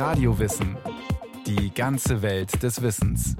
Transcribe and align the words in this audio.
Radiowissen. 0.00 0.78
Die 1.46 1.74
ganze 1.74 2.22
Welt 2.22 2.62
des 2.62 2.80
Wissens. 2.80 3.36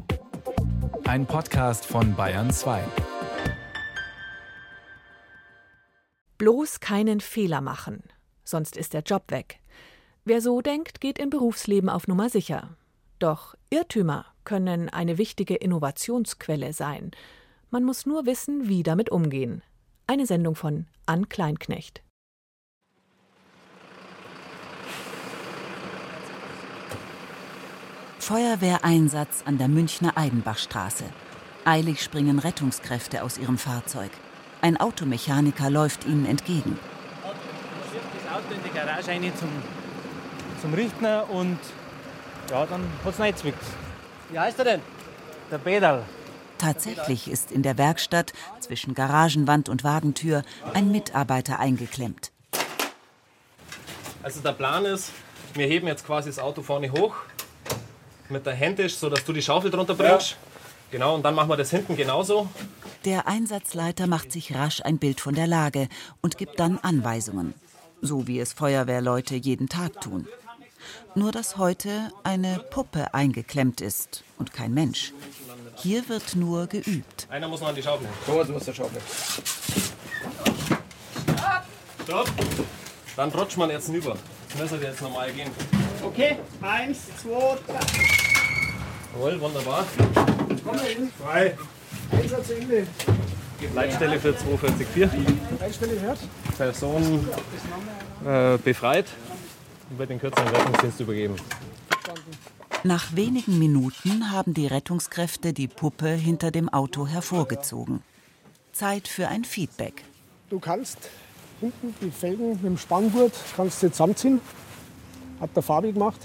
Ein 1.04 1.24
Podcast 1.24 1.86
von 1.86 2.14
Bayern 2.14 2.50
2. 2.50 2.84
Bloß 6.36 6.80
keinen 6.80 7.20
Fehler 7.22 7.62
machen, 7.62 8.02
sonst 8.44 8.76
ist 8.76 8.92
der 8.92 9.00
Job 9.00 9.30
weg. 9.30 9.60
Wer 10.26 10.42
so 10.42 10.60
denkt, 10.60 11.00
geht 11.00 11.18
im 11.18 11.30
Berufsleben 11.30 11.88
auf 11.88 12.06
Nummer 12.08 12.28
sicher. 12.28 12.76
Doch 13.18 13.54
Irrtümer 13.70 14.26
können 14.44 14.90
eine 14.90 15.16
wichtige 15.16 15.54
Innovationsquelle 15.54 16.74
sein. 16.74 17.12
Man 17.70 17.84
muss 17.84 18.04
nur 18.04 18.26
wissen, 18.26 18.68
wie 18.68 18.82
damit 18.82 19.08
umgehen. 19.08 19.62
Eine 20.06 20.26
Sendung 20.26 20.56
von 20.56 20.88
Ann 21.06 21.30
Kleinknecht. 21.30 22.02
Feuerwehreinsatz 28.20 29.44
an 29.46 29.56
der 29.56 29.68
Münchner 29.68 30.12
Eidenbachstraße. 30.14 31.04
Eilig 31.64 32.02
springen 32.02 32.38
Rettungskräfte 32.38 33.24
aus 33.24 33.38
ihrem 33.38 33.56
Fahrzeug. 33.56 34.10
Ein 34.60 34.76
Automechaniker 34.76 35.70
läuft 35.70 36.04
ihnen 36.04 36.26
entgegen. 36.26 36.78
das 37.22 38.32
Auto 38.32 38.54
in 38.54 38.62
die 38.62 38.76
Garage 38.76 39.10
rein 39.10 39.32
zum, 39.38 39.48
zum 40.60 40.74
Richten 40.74 41.06
und 41.30 41.58
ja, 42.50 42.66
dann 42.66 42.82
hat 43.04 43.14
es 43.14 43.20
reingezwickt. 43.20 43.64
Wie 44.30 44.38
heißt 44.38 44.58
er 44.58 44.64
denn? 44.66 44.80
Der 45.50 45.58
Pedal. 45.58 46.04
Tatsächlich 46.58 47.30
ist 47.30 47.50
in 47.50 47.62
der 47.62 47.78
Werkstatt 47.78 48.34
zwischen 48.60 48.94
Garagenwand 48.94 49.70
und 49.70 49.82
Wagentür 49.82 50.42
ein 50.74 50.92
Mitarbeiter 50.92 51.58
eingeklemmt. 51.58 52.32
Also 54.22 54.40
der 54.40 54.52
Plan 54.52 54.84
ist, 54.84 55.10
wir 55.54 55.66
heben 55.66 55.86
jetzt 55.86 56.04
quasi 56.04 56.28
das 56.28 56.38
Auto 56.38 56.60
vorne 56.60 56.92
hoch 56.92 57.14
mit 58.30 58.46
der 58.46 58.54
Händisch, 58.54 58.96
sodass 58.96 59.24
du 59.24 59.32
die 59.32 59.42
Schaufel 59.42 59.70
drunter 59.70 59.94
bringst. 59.94 60.30
Ja. 60.30 60.36
Genau, 60.90 61.14
und 61.14 61.22
dann 61.22 61.34
machen 61.34 61.48
wir 61.48 61.56
das 61.56 61.70
hinten 61.70 61.96
genauso. 61.96 62.48
Der 63.04 63.28
Einsatzleiter 63.28 64.06
macht 64.06 64.32
sich 64.32 64.54
rasch 64.54 64.82
ein 64.82 64.98
Bild 64.98 65.20
von 65.20 65.34
der 65.34 65.46
Lage 65.46 65.88
und 66.20 66.36
gibt 66.36 66.58
dann 66.58 66.78
Anweisungen, 66.78 67.54
so 68.02 68.26
wie 68.26 68.40
es 68.40 68.52
Feuerwehrleute 68.52 69.36
jeden 69.36 69.68
Tag 69.68 70.00
tun. 70.00 70.26
Nur 71.14 71.30
dass 71.30 71.56
heute 71.56 72.10
eine 72.24 72.58
Puppe 72.70 73.14
eingeklemmt 73.14 73.80
ist 73.80 74.24
und 74.38 74.52
kein 74.52 74.74
Mensch. 74.74 75.12
Hier 75.76 76.08
wird 76.08 76.34
nur 76.36 76.66
geübt. 76.66 77.26
Einer 77.30 77.48
muss 77.48 77.60
noch 77.60 77.68
an 77.68 77.74
die 77.74 77.82
Schaufel. 77.82 78.08
So, 78.26 78.38
jetzt 78.40 78.50
muss 78.50 78.64
der 78.64 78.74
Schaufel. 78.74 79.00
Stopp. 82.02 82.28
Dann 83.16 83.30
rutscht 83.30 83.56
man 83.56 83.70
jetzt 83.70 83.86
hinüber. 83.86 84.16
Das 84.48 84.60
müsste 84.60 84.86
jetzt 84.86 85.00
normal 85.00 85.32
gehen. 85.32 85.50
Okay, 86.02 86.36
eins, 86.62 86.98
zwei, 87.20 87.58
drei. 87.66 87.78
Jawohl, 89.14 89.40
wunderbar. 89.40 89.84
Komm 90.64 90.76
mal 90.76 90.84
hin. 90.84 91.10
Frei. 91.22 91.56
Einsatz 92.12 92.50
Ende. 92.50 92.86
Leitstelle 93.74 94.18
für 94.18 94.36
244. 94.36 95.20
Leitstelle 95.60 96.00
hört. 96.00 96.18
Person 96.56 97.28
äh, 98.24 98.56
befreit 98.58 99.06
und 99.90 99.98
wird 99.98 100.10
den 100.10 100.20
kürzeren 100.20 100.48
Rettungsdienst 100.48 101.00
übergeben. 101.00 101.36
Nach 102.82 103.14
wenigen 103.14 103.58
Minuten 103.58 104.30
haben 104.30 104.54
die 104.54 104.66
Rettungskräfte 104.66 105.52
die 105.52 105.68
Puppe 105.68 106.08
hinter 106.08 106.50
dem 106.50 106.70
Auto 106.70 107.06
hervorgezogen. 107.06 108.02
Zeit 108.72 109.06
für 109.06 109.28
ein 109.28 109.44
Feedback. 109.44 110.04
Du 110.48 110.58
kannst 110.58 110.98
hinten 111.60 111.94
die 112.00 112.10
Felgen 112.10 112.52
mit 112.52 112.64
dem 112.64 112.78
Spanngurt 112.78 113.34
kannst 113.54 113.82
du 113.82 113.90
zusammenziehen. 113.90 114.40
Hat 115.40 115.54
der 115.54 115.62
Fabi 115.62 115.92
gemacht. 115.92 116.20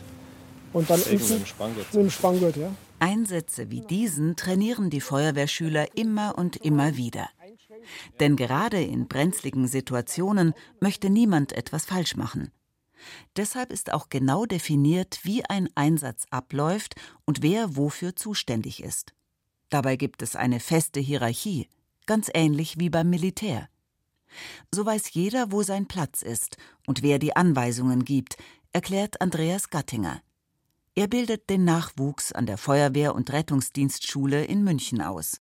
Und 0.73 0.89
dann 0.89 0.99
Felgen 0.99 1.29
mit 1.29 1.39
dem 1.39 1.45
Spanngurt. 1.45 1.93
Mit 1.93 2.03
dem 2.03 2.09
Spanngurt, 2.09 2.57
ja. 2.57 2.71
Einsätze 2.99 3.69
wie 3.69 3.81
diesen 3.81 4.35
trainieren 4.35 4.89
die 4.89 5.01
Feuerwehrschüler 5.01 5.97
immer 5.97 6.37
und 6.37 6.57
immer 6.57 6.97
wieder. 6.97 7.29
Denn 8.19 8.35
gerade 8.35 8.81
in 8.81 9.07
brenzligen 9.07 9.67
Situationen 9.67 10.53
möchte 10.79 11.09
niemand 11.09 11.53
etwas 11.53 11.85
falsch 11.85 12.15
machen. 12.15 12.51
Deshalb 13.35 13.71
ist 13.71 13.93
auch 13.93 14.09
genau 14.09 14.45
definiert, 14.45 15.19
wie 15.23 15.45
ein 15.45 15.69
Einsatz 15.75 16.25
abläuft 16.29 16.95
und 17.25 17.41
wer 17.41 17.75
wofür 17.75 18.15
zuständig 18.15 18.81
ist. 18.81 19.13
Dabei 19.69 19.95
gibt 19.95 20.21
es 20.21 20.35
eine 20.35 20.59
feste 20.59 20.99
Hierarchie, 20.99 21.67
ganz 22.05 22.29
ähnlich 22.33 22.79
wie 22.79 22.89
beim 22.89 23.09
Militär. 23.09 23.69
So 24.71 24.85
weiß 24.85 25.13
jeder, 25.13 25.51
wo 25.51 25.63
sein 25.63 25.87
Platz 25.87 26.21
ist 26.21 26.57
und 26.87 27.03
wer 27.03 27.19
die 27.19 27.35
Anweisungen 27.35 28.03
gibt, 28.03 28.37
erklärt 28.75 29.21
Andreas 29.21 29.69
Gattinger. 29.69 30.21
Er 30.95 31.07
bildet 31.07 31.49
den 31.49 31.63
Nachwuchs 31.63 32.33
an 32.33 32.45
der 32.45 32.57
Feuerwehr- 32.57 33.15
und 33.15 33.31
Rettungsdienstschule 33.31 34.43
in 34.43 34.65
München 34.65 35.01
aus. 35.01 35.39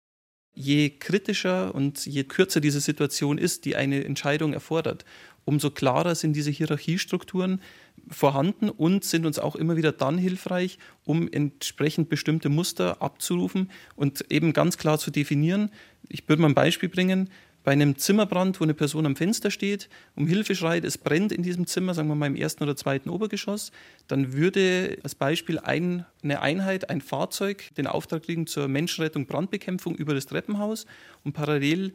Je 0.54 0.92
kritischer 0.92 1.74
und 1.74 2.06
je 2.06 2.26
kürzer 2.26 2.62
diese 2.62 2.80
Situation 2.80 3.40
ist, 3.40 3.66
die 3.66 3.76
eine 3.76 4.04
Entscheidung 4.04 4.54
erfordert, 4.54 5.04
umso 5.46 5.72
klarer 5.72 6.14
sind 6.14 6.36
diese 6.36 6.52
Hierarchiestrukturen 6.52 7.60
vorhanden 8.08 8.70
und 8.70 9.04
sind 9.04 9.26
uns 9.26 9.40
auch 9.40 9.56
immer 9.56 9.78
wieder 9.78 9.92
dann 9.92 10.20
hilfreich, 10.20 10.78
um 11.04 11.28
entsprechend 11.28 12.10
bestimmte 12.10 12.50
Muster 12.50 13.02
abzurufen 13.02 13.72
und 13.96 14.32
eben 14.32 14.54
ganz 14.54 14.78
klar 14.78 15.00
zu 15.00 15.10
definieren. 15.10 15.72
Ich 16.08 16.30
würde 16.30 16.44
mal 16.44 16.50
ein 16.50 16.54
Beispiel 16.54 16.90
bringen 16.90 17.32
bei 17.64 17.72
einem 17.72 17.98
Zimmerbrand, 17.98 18.60
wo 18.60 18.64
eine 18.64 18.74
Person 18.74 19.06
am 19.06 19.16
Fenster 19.16 19.50
steht, 19.52 19.90
um 20.16 20.28
Hilfe 20.28 20.56
schreit, 20.56 20.84
es 20.84 20.98
brennt 20.98 21.32
in 21.32 21.44
diesem 21.44 21.66
Zimmer, 21.66 21.94
sagen 21.94 22.10
wir 22.10 22.16
mal 22.16 22.28
im 22.28 22.36
ersten 22.36 22.64
oder 22.64 22.76
zweiten 22.76 23.10
Obergeschoss, 23.10 23.72
dann 24.08 24.34
würde 24.34 24.98
als 25.04 25.16
Beispiel 25.16 25.60
ein, 25.60 26.06
eine 26.24 26.42
Einheit, 26.42 26.90
ein 26.90 27.02
Fahrzeug 27.02 27.74
den 27.78 27.88
Auftrag 27.88 28.24
kriegen 28.24 28.48
zur 28.48 28.68
Menschenrettung, 28.68 29.26
Brandbekämpfung 29.26 29.96
über 29.96 30.14
das 30.14 30.26
Treppenhaus 30.26 30.86
und 31.24 31.34
parallel 31.34 31.94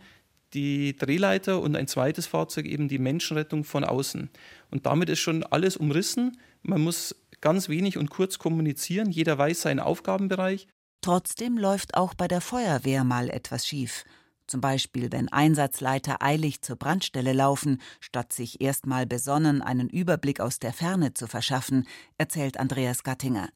die 0.55 0.97
Drehleiter 0.97 1.61
und 1.61 1.77
ein 1.77 1.87
zweites 1.87 2.27
Fahrzeug 2.27 2.67
eben 2.67 2.89
die 2.89 2.99
Menschenrettung 2.99 3.65
von 3.65 3.85
außen. 3.85 4.31
Und 4.71 4.87
damit 4.87 5.11
ist 5.11 5.19
schon 5.19 5.43
alles 5.43 5.77
umrissen. 5.77 6.39
Man 6.63 6.81
muss 6.81 7.15
ganz 7.41 7.69
wenig 7.69 7.99
und 7.99 8.09
kurz 8.11 8.39
kommunizieren. 8.39 9.11
Jeder 9.11 9.37
weiß 9.37 9.63
seinen 9.63 9.81
Aufgabenbereich. 9.81 10.67
Trotzdem 11.03 11.59
läuft 11.59 11.95
auch 11.95 12.15
bei 12.15 12.29
der 12.29 12.41
Feuerwehr 12.41 13.05
mal 13.05 13.31
etwas 13.31 13.67
schief. 13.67 14.05
Zum 14.49 14.63
Beispiel, 14.63 15.13
wenn 15.13 15.29
Einsatzleiter 15.29 16.23
eilig 16.23 16.63
zur 16.63 16.77
Brandstelle 16.77 17.35
laufen, 17.35 17.83
statt 18.01 18.33
sich 18.33 18.63
erstmal 18.63 19.07
besonnen 19.07 19.61
einen 19.61 19.91
Überblick 19.91 20.41
aus 20.41 20.59
der 20.59 20.73
Ferne 20.73 21.13
zu 21.13 21.27
verschaffen, 21.27 21.87
erzählt 22.17 22.59
Andreas 22.59 23.03
Gattinger. 23.03 23.51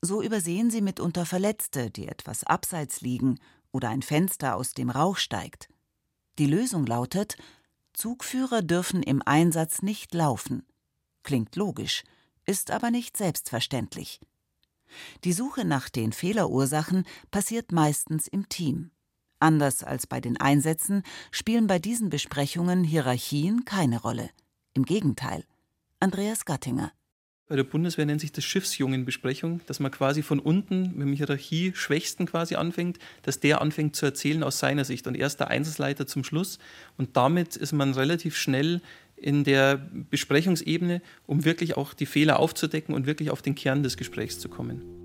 So 0.00 0.22
übersehen 0.22 0.70
sie 0.70 0.82
mitunter 0.82 1.26
Verletzte, 1.26 1.90
die 1.90 2.06
etwas 2.06 2.44
abseits 2.44 3.00
liegen 3.00 3.40
oder 3.72 3.88
ein 3.88 4.02
Fenster, 4.02 4.54
aus 4.54 4.72
dem 4.72 4.88
Rauch 4.88 5.16
steigt. 5.16 5.68
Die 6.38 6.46
Lösung 6.46 6.86
lautet, 6.86 7.36
Zugführer 7.92 8.62
dürfen 8.62 9.02
im 9.02 9.20
Einsatz 9.26 9.82
nicht 9.82 10.14
laufen. 10.14 10.64
Klingt 11.24 11.56
logisch, 11.56 12.04
ist 12.46 12.70
aber 12.70 12.92
nicht 12.92 13.16
selbstverständlich. 13.16 14.20
Die 15.24 15.32
Suche 15.32 15.64
nach 15.64 15.88
den 15.88 16.12
Fehlerursachen 16.12 17.04
passiert 17.32 17.72
meistens 17.72 18.28
im 18.28 18.48
Team. 18.48 18.92
Anders 19.40 19.84
als 19.84 20.06
bei 20.06 20.20
den 20.20 20.36
Einsätzen 20.36 21.02
spielen 21.30 21.66
bei 21.66 21.78
diesen 21.78 22.10
Besprechungen 22.10 22.82
Hierarchien 22.82 23.64
keine 23.64 24.00
Rolle. 24.00 24.30
Im 24.74 24.84
Gegenteil. 24.84 25.44
Andreas 26.00 26.44
Gattinger. 26.44 26.92
Bei 27.48 27.56
der 27.56 27.64
Bundeswehr 27.64 28.04
nennt 28.04 28.20
sich 28.20 28.32
das 28.32 28.44
Schiffsjungenbesprechung, 28.44 29.62
dass 29.66 29.80
man 29.80 29.90
quasi 29.90 30.22
von 30.22 30.38
unten 30.38 30.90
mit 30.96 31.06
dem 31.06 31.12
Hierarchie-Schwächsten 31.14 32.26
quasi 32.26 32.56
anfängt, 32.56 32.98
dass 33.22 33.40
der 33.40 33.62
anfängt 33.62 33.96
zu 33.96 34.04
erzählen 34.04 34.42
aus 34.42 34.58
seiner 34.58 34.84
Sicht 34.84 35.06
und 35.06 35.14
erst 35.14 35.40
der 35.40 35.48
Einsatzleiter 35.48 36.06
zum 36.06 36.24
Schluss. 36.24 36.58
Und 36.98 37.16
damit 37.16 37.56
ist 37.56 37.72
man 37.72 37.94
relativ 37.94 38.36
schnell 38.36 38.82
in 39.16 39.44
der 39.44 39.78
Besprechungsebene, 40.10 41.00
um 41.26 41.44
wirklich 41.46 41.76
auch 41.76 41.94
die 41.94 42.06
Fehler 42.06 42.38
aufzudecken 42.38 42.94
und 42.94 43.06
wirklich 43.06 43.30
auf 43.30 43.40
den 43.40 43.54
Kern 43.54 43.82
des 43.82 43.96
Gesprächs 43.96 44.38
zu 44.38 44.48
kommen. 44.50 44.97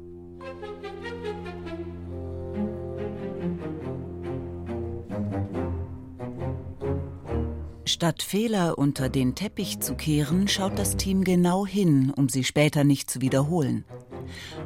Statt 7.94 8.24
Fehler 8.24 8.80
unter 8.80 9.08
den 9.08 9.36
Teppich 9.36 9.80
zu 9.80 9.94
kehren, 9.94 10.48
schaut 10.48 10.80
das 10.80 10.98
Team 10.98 11.24
genau 11.24 11.68
hin, 11.68 12.12
um 12.16 12.28
sie 12.28 12.44
später 12.44 12.84
nicht 12.84 13.08
zu 13.08 13.22
wiederholen. 13.22 13.86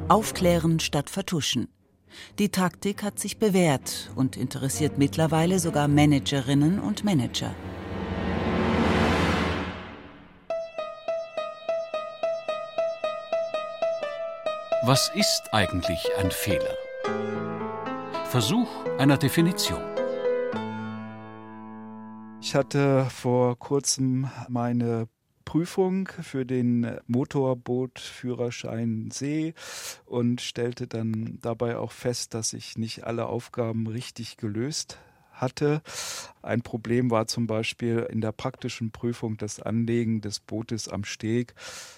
Aufklären 0.08 0.80
statt 0.80 1.10
vertuschen. 1.10 1.68
Die 2.38 2.48
Taktik 2.48 3.02
hat 3.02 3.18
sich 3.18 3.38
bewährt 3.38 4.10
und 4.16 4.38
interessiert 4.38 4.96
mittlerweile 4.96 5.58
sogar 5.58 5.88
Managerinnen 5.88 6.78
und 6.78 7.04
Manager. 7.04 7.54
Was 14.84 15.12
ist 15.14 15.42
eigentlich 15.52 16.00
ein 16.16 16.30
Fehler? 16.30 16.74
Versuch 18.24 18.68
einer 18.96 19.18
Definition. 19.18 19.97
Ich 22.40 22.54
hatte 22.54 23.08
vor 23.10 23.58
kurzem 23.58 24.28
meine 24.48 25.08
Prüfung 25.44 26.08
für 26.08 26.44
den 26.44 26.98
Motorbootführerschein 27.06 29.10
See 29.10 29.54
und 30.04 30.40
stellte 30.40 30.86
dann 30.86 31.38
dabei 31.40 31.78
auch 31.78 31.92
fest, 31.92 32.34
dass 32.34 32.52
ich 32.52 32.76
nicht 32.76 33.04
alle 33.04 33.26
Aufgaben 33.26 33.86
richtig 33.86 34.36
gelöst 34.36 34.98
hatte. 35.32 35.82
Ein 36.42 36.62
Problem 36.62 37.10
war 37.10 37.26
zum 37.26 37.46
Beispiel 37.46 38.06
in 38.10 38.20
der 38.20 38.32
praktischen 38.32 38.90
Prüfung 38.90 39.36
das 39.36 39.60
Anlegen 39.60 40.20
des 40.20 40.40
Bootes 40.40 40.88
am 40.88 41.04
Steg. 41.04 41.54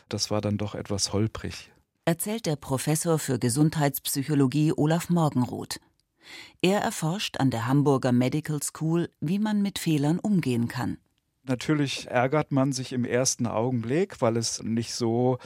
Das 0.09 0.31
war 0.31 0.41
dann 0.41 0.57
doch 0.57 0.75
etwas 0.75 1.13
holprig. 1.13 1.73
Erzählt 2.05 2.47
der 2.47 2.57
Professor 2.57 3.19
für 3.19 3.39
Gesundheitspsychologie 3.39 4.73
Olaf 4.77 5.11
Morgenroth. 5.11 5.81
Er 6.63 6.81
erforscht 6.81 7.39
an 7.39 7.51
der 7.51 7.67
Hamburger 7.67 8.13
Medical 8.13 8.63
School, 8.63 9.11
wie 9.21 9.39
man 9.39 9.63
mit 9.63 9.79
Fehlern 9.79 10.19
umgehen 10.19 10.69
kann. 10.69 10.99
Natürlich 11.45 12.07
ärgert 12.07 12.53
man 12.53 12.73
sich 12.73 12.93
im 12.93 13.05
ersten 13.05 13.47
Augenblick, 13.47 14.21
weil 14.21 14.37
es 14.37 14.63
nicht 14.63 14.95
so 14.95 15.39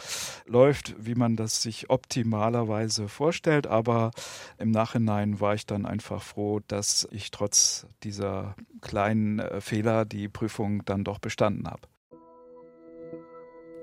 läuft, 0.44 0.94
wie 0.98 1.14
man 1.14 1.36
das 1.36 1.62
sich 1.62 1.88
optimalerweise 1.88 3.08
vorstellt. 3.08 3.68
Aber 3.68 4.10
im 4.58 4.70
Nachhinein 4.70 5.40
war 5.40 5.54
ich 5.54 5.66
dann 5.66 5.86
einfach 5.86 6.22
froh, 6.22 6.60
dass 6.66 7.08
ich 7.12 7.30
trotz 7.30 7.86
dieser 8.02 8.56
kleinen 8.80 9.38
äh, 9.38 9.60
Fehler 9.60 10.04
die 10.04 10.28
Prüfung 10.28 10.84
dann 10.84 11.04
doch 11.04 11.20
bestanden 11.20 11.68
habe. 11.68 11.88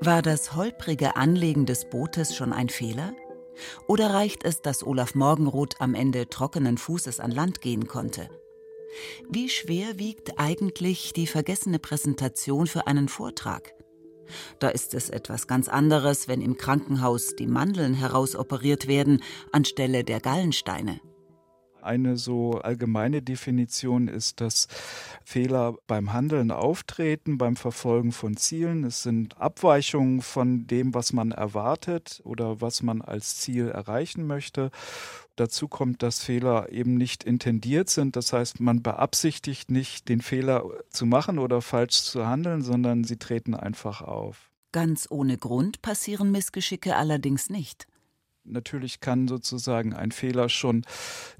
War 0.01 0.21
das 0.21 0.55
holprige 0.55 1.15
Anlegen 1.15 1.65
des 1.65 1.89
Bootes 1.89 2.35
schon 2.35 2.53
ein 2.53 2.69
Fehler? 2.69 3.13
Oder 3.87 4.13
reicht 4.13 4.43
es, 4.43 4.61
dass 4.61 4.85
Olaf 4.85 5.15
Morgenroth 5.15 5.79
am 5.79 5.95
Ende 5.95 6.29
trockenen 6.29 6.77
Fußes 6.77 7.19
an 7.19 7.31
Land 7.31 7.61
gehen 7.61 7.87
konnte? 7.87 8.29
Wie 9.29 9.49
schwer 9.49 9.97
wiegt 9.99 10.37
eigentlich 10.37 11.13
die 11.13 11.27
vergessene 11.27 11.79
Präsentation 11.79 12.67
für 12.67 12.87
einen 12.87 13.07
Vortrag? 13.07 13.73
Da 14.59 14.69
ist 14.69 14.93
es 14.93 15.09
etwas 15.09 15.47
ganz 15.47 15.67
anderes, 15.67 16.27
wenn 16.27 16.41
im 16.41 16.57
Krankenhaus 16.57 17.35
die 17.35 17.47
Mandeln 17.47 17.93
herausoperiert 17.93 18.87
werden 18.87 19.23
anstelle 19.51 20.03
der 20.03 20.19
Gallensteine. 20.19 20.99
Eine 21.81 22.17
so 22.17 22.59
allgemeine 22.61 23.21
Definition 23.21 24.07
ist, 24.07 24.41
dass 24.41 24.67
Fehler 25.23 25.75
beim 25.87 26.13
Handeln 26.13 26.51
auftreten, 26.51 27.37
beim 27.37 27.55
Verfolgen 27.55 28.11
von 28.11 28.37
Zielen. 28.37 28.83
Es 28.83 29.03
sind 29.03 29.39
Abweichungen 29.39 30.21
von 30.21 30.67
dem, 30.67 30.93
was 30.93 31.13
man 31.13 31.31
erwartet 31.31 32.21
oder 32.23 32.61
was 32.61 32.83
man 32.83 33.01
als 33.01 33.37
Ziel 33.37 33.69
erreichen 33.69 34.27
möchte. 34.27 34.71
Dazu 35.35 35.67
kommt, 35.67 36.03
dass 36.03 36.21
Fehler 36.21 36.71
eben 36.71 36.95
nicht 36.95 37.23
intendiert 37.23 37.89
sind. 37.89 38.15
Das 38.15 38.33
heißt, 38.33 38.59
man 38.59 38.83
beabsichtigt 38.83 39.71
nicht, 39.71 40.09
den 40.09 40.21
Fehler 40.21 40.63
zu 40.89 41.05
machen 41.05 41.39
oder 41.39 41.61
falsch 41.61 42.03
zu 42.03 42.27
handeln, 42.27 42.61
sondern 42.61 43.03
sie 43.03 43.17
treten 43.17 43.55
einfach 43.55 44.01
auf. 44.01 44.51
Ganz 44.71 45.07
ohne 45.09 45.37
Grund 45.37 45.81
passieren 45.81 46.31
Missgeschicke 46.31 46.95
allerdings 46.95 47.49
nicht. 47.49 47.87
Natürlich 48.43 49.01
kann 49.01 49.27
sozusagen 49.27 49.93
ein 49.93 50.11
Fehler 50.11 50.49
schon 50.49 50.83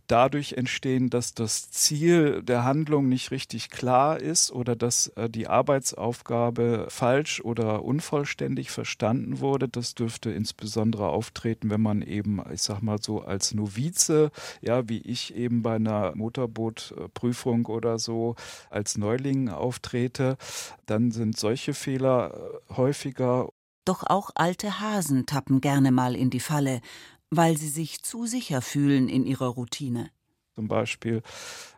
dadurch 0.05 0.53
entstehen, 0.53 1.09
dass 1.09 1.33
das 1.33 1.71
Ziel 1.71 2.43
der 2.43 2.63
Handlung 2.63 3.07
nicht 3.07 3.31
richtig 3.31 3.69
klar 3.69 4.19
ist 4.19 4.51
oder 4.51 4.75
dass 4.75 5.07
äh, 5.15 5.29
die 5.29 5.47
Arbeitsaufgabe 5.47 6.87
falsch 6.89 7.41
oder 7.41 7.83
unvollständig 7.83 8.71
verstanden 8.71 9.39
wurde. 9.39 9.67
Das 9.67 9.95
dürfte 9.95 10.29
insbesondere 10.29 11.07
auftreten, 11.07 11.69
wenn 11.69 11.81
man 11.81 12.01
eben, 12.01 12.41
ich 12.53 12.61
sag 12.61 12.81
mal 12.81 13.01
so, 13.01 13.21
als 13.21 13.53
Novize, 13.53 14.31
ja, 14.61 14.87
wie 14.89 14.99
ich 14.99 15.33
eben 15.33 15.63
bei 15.63 15.75
einer 15.75 16.13
Motorbootprüfung 16.15 17.65
oder 17.65 17.97
so 17.97 18.35
als 18.69 18.97
Neuling 18.97 19.49
auftrete, 19.49 20.37
dann 20.85 21.11
sind 21.11 21.37
solche 21.37 21.73
Fehler 21.73 22.33
äh, 22.69 22.73
häufiger 22.75 23.47
doch 23.85 24.03
auch 24.03 24.31
alte 24.35 24.79
Hasen 24.79 25.25
tappen 25.25 25.61
gerne 25.61 25.91
mal 25.91 26.15
in 26.15 26.29
die 26.29 26.39
Falle, 26.39 26.81
weil 27.29 27.57
sie 27.57 27.69
sich 27.69 28.03
zu 28.03 28.25
sicher 28.25 28.61
fühlen 28.61 29.09
in 29.09 29.25
ihrer 29.25 29.47
Routine. 29.47 30.09
Zum 30.55 30.67
Beispiel, 30.67 31.21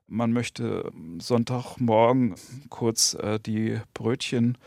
man 0.07 0.33
möchte 0.33 0.91
Sonntagmorgen 1.19 2.35
kurz 2.69 3.13
äh, 3.13 3.39
die 3.39 3.79
Brötchen 3.93 4.57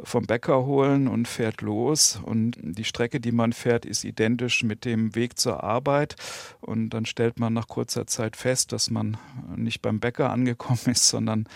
vom 0.00 0.26
Bäcker 0.26 0.64
holen 0.64 1.08
und 1.08 1.26
fährt 1.26 1.60
los. 1.60 2.20
Und 2.22 2.56
die 2.60 2.84
Strecke, 2.84 3.20
die 3.20 3.32
man 3.32 3.52
fährt, 3.52 3.84
ist 3.84 4.04
identisch 4.04 4.62
mit 4.62 4.84
dem 4.84 5.14
Weg 5.14 5.38
zur 5.38 5.64
Arbeit. 5.64 6.14
Und 6.60 6.90
dann 6.90 7.04
stellt 7.04 7.40
man 7.40 7.52
nach 7.52 7.68
kurzer 7.68 8.06
Zeit 8.06 8.36
fest, 8.36 8.72
dass 8.72 8.90
man 8.90 9.16
nicht 9.56 9.82
beim 9.82 10.00
Bäcker 10.00 10.30
angekommen 10.30 10.78
ist, 10.86 11.08
sondern 11.08 11.48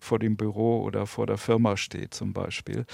vor 0.00 0.18
dem 0.18 0.36
Büro 0.36 0.82
oder 0.82 1.06
vor 1.06 1.26
der 1.26 1.38
Firma 1.38 1.76
steht 1.76 2.14
zum 2.14 2.32
Beispiel. 2.32 2.86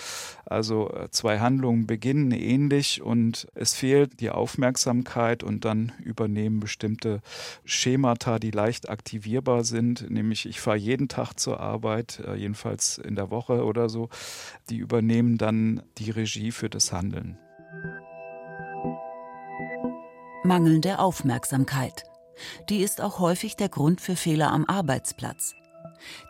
Also 0.44 0.90
äh, 0.90 1.10
zwei 1.10 1.38
Handlungen 1.40 1.86
beginnen 1.86 2.32
ähnlich 2.32 3.02
und 3.02 3.46
es 3.54 3.74
fehlt 3.74 4.20
die 4.20 4.30
Aufmerksamkeit 4.30 5.42
und 5.42 5.64
dann 5.64 5.92
übernehmen 6.02 6.60
bestimmte 6.60 7.20
Schemata, 7.64 8.38
die 8.38 8.50
leicht 8.50 8.88
aktivierbar 8.88 9.64
sind, 9.64 10.10
nämlich 10.10 10.46
ich 10.46 10.60
fahre 10.60 10.76
jeden 10.76 11.08
Tag 11.08 11.34
zur 11.38 11.60
Arbeit, 11.60 12.20
äh, 12.26 12.34
jedenfalls 12.34 12.98
in 12.98 13.14
der 13.14 13.30
Woche 13.30 13.64
oder 13.64 13.88
so, 13.88 14.08
die 14.68 14.76
übernehmen 14.76 15.38
dann 15.38 15.82
die 15.98 16.10
Regie 16.10 16.52
für 16.52 16.68
das 16.68 16.92
Handeln. 16.92 17.38
Mangelnde 20.44 21.00
Aufmerksamkeit. 21.00 22.04
Die 22.68 22.78
ist 22.78 23.00
auch 23.00 23.18
häufig 23.18 23.56
der 23.56 23.68
Grund 23.68 24.00
für 24.00 24.16
Fehler 24.16 24.52
am 24.52 24.64
Arbeitsplatz. 24.64 25.54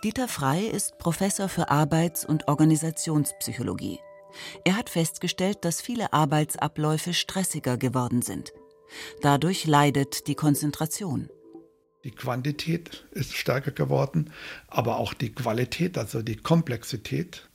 Dieter 0.05 0.29
Frey 0.29 0.67
ist 0.67 0.99
Professor 0.99 1.49
für 1.49 1.71
Arbeits- 1.71 2.25
und 2.25 2.49
Organisationspsychologie. 2.49 4.01
Er 4.65 4.77
hat 4.77 4.91
festgestellt, 4.91 5.65
dass 5.65 5.81
viele 5.81 6.13
Arbeitsabläufe 6.13 7.15
stressiger 7.15 7.77
geworden 7.77 8.23
sind. 8.23 8.53
Dadurch 9.23 9.67
leidet 9.67 10.27
die 10.27 10.35
Konzentration. 10.35 11.29
Die 12.05 12.13
Quantität 12.13 13.05
ist 13.11 13.35
stärker 13.35 13.73
geworden, 13.73 14.31
aber 14.69 14.99
auch 14.99 15.13
die 15.13 15.33
Qualität, 15.33 15.99
also 15.99 16.23
die 16.23 16.37
Komplexität. 16.37 17.49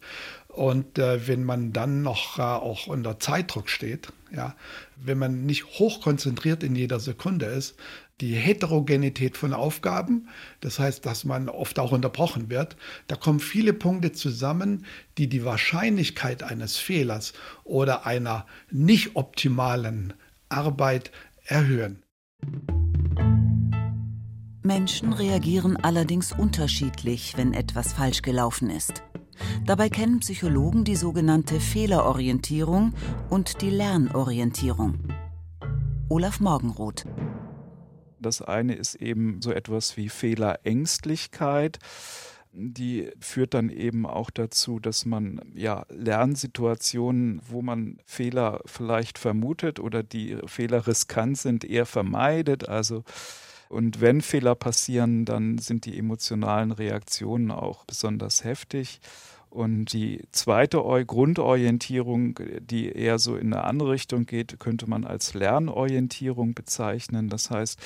Und 0.49 0.99
äh, 0.99 1.25
wenn 1.27 1.45
man 1.45 1.71
dann 1.71 2.01
noch 2.01 2.37
äh, 2.37 2.41
auch 2.41 2.87
unter 2.87 3.17
Zeitdruck 3.17 3.69
steht, 3.69 4.11
ja, 4.29 4.57
wenn 4.97 5.17
man 5.17 5.45
nicht 5.45 5.79
hochkonzentriert 5.79 6.63
in 6.63 6.75
jeder 6.75 6.99
Sekunde 6.99 7.45
ist, 7.45 7.77
die 8.21 8.35
Heterogenität 8.35 9.35
von 9.35 9.53
Aufgaben, 9.53 10.29
das 10.59 10.79
heißt, 10.79 11.05
dass 11.05 11.25
man 11.25 11.49
oft 11.49 11.79
auch 11.79 11.91
unterbrochen 11.91 12.49
wird, 12.49 12.77
da 13.07 13.15
kommen 13.15 13.39
viele 13.39 13.73
Punkte 13.73 14.11
zusammen, 14.11 14.85
die 15.17 15.27
die 15.27 15.43
Wahrscheinlichkeit 15.43 16.43
eines 16.43 16.77
Fehlers 16.77 17.33
oder 17.63 18.05
einer 18.05 18.45
nicht 18.69 19.15
optimalen 19.15 20.13
Arbeit 20.49 21.11
erhöhen. 21.45 22.03
Menschen 24.63 25.13
reagieren 25.13 25.75
allerdings 25.77 26.31
unterschiedlich, 26.31 27.33
wenn 27.35 27.53
etwas 27.53 27.93
falsch 27.93 28.21
gelaufen 28.21 28.69
ist. 28.69 29.03
Dabei 29.65 29.89
kennen 29.89 30.19
Psychologen 30.19 30.83
die 30.83 30.95
sogenannte 30.95 31.59
Fehlerorientierung 31.59 32.93
und 33.29 33.61
die 33.61 33.71
Lernorientierung. 33.71 34.99
Olaf 36.09 36.39
Morgenroth 36.39 37.05
das 38.21 38.41
eine 38.41 38.75
ist 38.75 38.95
eben 38.95 39.41
so 39.41 39.51
etwas 39.51 39.97
wie 39.97 40.09
Fehlerängstlichkeit. 40.09 41.79
Die 42.53 43.09
führt 43.19 43.53
dann 43.53 43.69
eben 43.69 44.05
auch 44.05 44.29
dazu, 44.29 44.79
dass 44.79 45.05
man 45.05 45.41
ja 45.53 45.85
Lernsituationen, 45.89 47.41
wo 47.47 47.61
man 47.61 47.97
Fehler 48.05 48.61
vielleicht 48.65 49.17
vermutet 49.17 49.79
oder 49.79 50.03
die 50.03 50.37
Fehler 50.45 50.85
riskant 50.85 51.37
sind, 51.37 51.63
eher 51.63 51.85
vermeidet. 51.85 52.67
Also 52.67 53.03
und 53.69 54.01
wenn 54.01 54.19
Fehler 54.19 54.53
passieren, 54.55 55.23
dann 55.23 55.57
sind 55.57 55.85
die 55.85 55.97
emotionalen 55.97 56.73
Reaktionen 56.73 57.51
auch 57.51 57.85
besonders 57.85 58.43
heftig. 58.43 58.99
Und 59.51 59.91
die 59.91 60.23
zweite 60.31 60.77
Grundorientierung, 60.77 62.39
die 62.61 62.87
eher 62.87 63.19
so 63.19 63.35
in 63.35 63.53
eine 63.53 63.65
andere 63.65 63.91
Richtung 63.91 64.25
geht, 64.25 64.61
könnte 64.61 64.89
man 64.89 65.03
als 65.03 65.33
Lernorientierung 65.33 66.53
bezeichnen. 66.53 67.27
Das 67.27 67.51
heißt, 67.51 67.77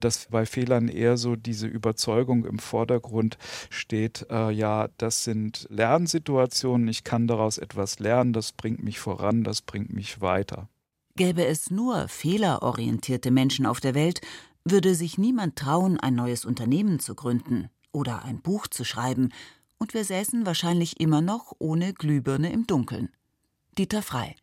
dass 0.00 0.26
bei 0.26 0.46
Fehlern 0.46 0.88
eher 0.88 1.16
so 1.16 1.36
diese 1.36 1.68
Überzeugung 1.68 2.44
im 2.44 2.58
Vordergrund 2.58 3.38
steht, 3.70 4.26
äh, 4.30 4.50
ja, 4.50 4.88
das 4.98 5.22
sind 5.22 5.68
Lernsituationen, 5.70 6.88
ich 6.88 7.04
kann 7.04 7.28
daraus 7.28 7.58
etwas 7.58 8.00
lernen, 8.00 8.32
das 8.32 8.50
bringt 8.50 8.82
mich 8.82 8.98
voran, 8.98 9.44
das 9.44 9.62
bringt 9.62 9.92
mich 9.92 10.20
weiter. 10.20 10.68
Gäbe 11.14 11.46
es 11.46 11.70
nur 11.70 12.08
fehlerorientierte 12.08 13.30
Menschen 13.30 13.64
auf 13.64 13.78
der 13.78 13.94
Welt, 13.94 14.22
würde 14.64 14.96
sich 14.96 15.18
niemand 15.18 15.54
trauen, 15.54 16.00
ein 16.00 16.16
neues 16.16 16.44
Unternehmen 16.44 16.98
zu 16.98 17.14
gründen 17.14 17.68
oder 17.92 18.24
ein 18.24 18.40
Buch 18.40 18.66
zu 18.66 18.82
schreiben 18.84 19.28
und 19.82 19.94
wir 19.94 20.04
säßen 20.04 20.46
wahrscheinlich 20.46 21.00
immer 21.00 21.20
noch 21.20 21.56
ohne 21.58 21.92
Glühbirne 21.92 22.52
im 22.52 22.68
Dunkeln. 22.68 23.08
Dieter 23.76 24.00
Frei. 24.00 24.36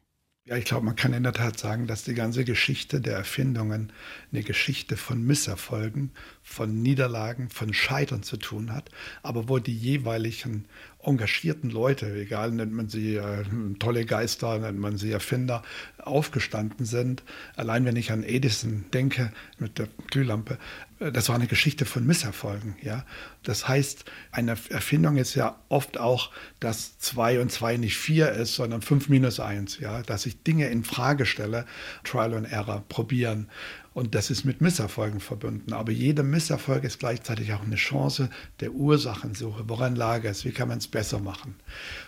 Ja, 0.44 0.58
ich 0.58 0.66
glaube, 0.66 0.86
man 0.86 0.98
kann 0.98 1.14
in 1.14 1.24
der 1.24 1.32
Tat 1.32 1.58
sagen, 1.58 1.88
dass 1.88 2.04
die 2.04 2.14
ganze 2.14 2.44
Geschichte 2.44 3.00
der 3.00 3.16
Erfindungen 3.16 3.94
eine 4.34 4.44
Geschichte 4.44 4.98
von 4.98 5.24
Misserfolgen, 5.24 6.12
von 6.44 6.82
Niederlagen, 6.82 7.50
von 7.50 7.74
Scheitern 7.74 8.22
zu 8.22 8.36
tun 8.36 8.74
hat, 8.74 8.92
aber 9.24 9.48
wo 9.48 9.60
die 9.60 9.78
jeweiligen 9.78 10.68
engagierten 11.02 11.70
Leute, 11.70 12.14
egal 12.14 12.52
nennt 12.52 12.74
man 12.74 12.90
sie 12.90 13.16
äh, 13.16 13.46
tolle 13.80 14.06
Geister, 14.06 14.60
nennt 14.60 14.80
man 14.80 14.98
sie 14.98 15.12
Erfinder, 15.12 15.64
aufgestanden 15.98 16.86
sind. 16.86 17.24
Allein 17.56 17.86
wenn 17.86 17.96
ich 17.96 18.12
an 18.12 18.24
Edison 18.24 18.86
denke 18.94 19.32
mit 19.60 19.80
der 19.80 19.88
Glühlampe, 20.08 20.58
äh, 21.00 21.12
das 21.12 21.30
war 21.30 21.36
eine 21.36 21.48
Geschichte 21.48 21.86
von 21.86 22.06
Misserfolgen. 22.06 22.76
Ja? 22.82 23.06
Das 23.44 23.68
heißt, 23.68 24.06
eine 24.32 24.58
Erfindung 24.70 25.16
ist 25.16 25.36
ja 25.36 25.58
oft 25.70 25.98
auch, 25.98 26.32
dass 26.60 27.00
zwei 27.00 27.40
und 27.40 27.52
zwei 27.52 27.78
nicht 27.78 27.98
vier 27.98 28.32
ist, 28.32 28.56
sondern 28.56 28.82
fünf 28.82 29.08
minus 29.08 29.40
eins. 29.40 29.80
Ja? 29.80 30.02
Dass 30.02 30.26
ich 30.26 30.44
Dinge 30.44 30.68
in 30.68 30.84
Frage 30.84 31.26
stelle, 31.26 31.66
Trial 32.04 32.34
and 32.34 32.52
Error, 32.52 32.84
probieren. 32.90 33.48
Und 33.94 34.16
das 34.16 34.30
ist 34.30 34.46
mit 34.46 34.62
Misserfolgen 34.62 35.20
verbunden. 35.20 35.74
Aber 35.74 35.92
jeder 35.92 36.24
Misserfolg 36.24 36.84
ist 36.84 37.00
gleichzeitig 37.00 37.54
auch 37.54 37.64
eine 37.64 37.76
Chance 37.76 38.30
der 38.60 38.72
Ursachensuche. 38.72 39.64
Woran 39.68 39.96
lag 39.96 40.24
es? 40.24 40.46
Wie 40.46 40.52
kann 40.52 40.68
man 40.68 40.78
es 40.78 40.88
besser 40.88 41.20
machen? 41.20 41.56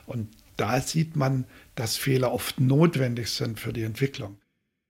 Und 0.06 0.30
da 0.58 0.80
sieht 0.80 1.16
man, 1.16 1.46
dass 1.76 1.98
Fehler 1.98 2.32
oft 2.32 2.60
notwendig 2.60 3.32
sind 3.32 3.60
für 3.60 3.74
die 3.74 3.84
Entwicklung. 3.84 4.38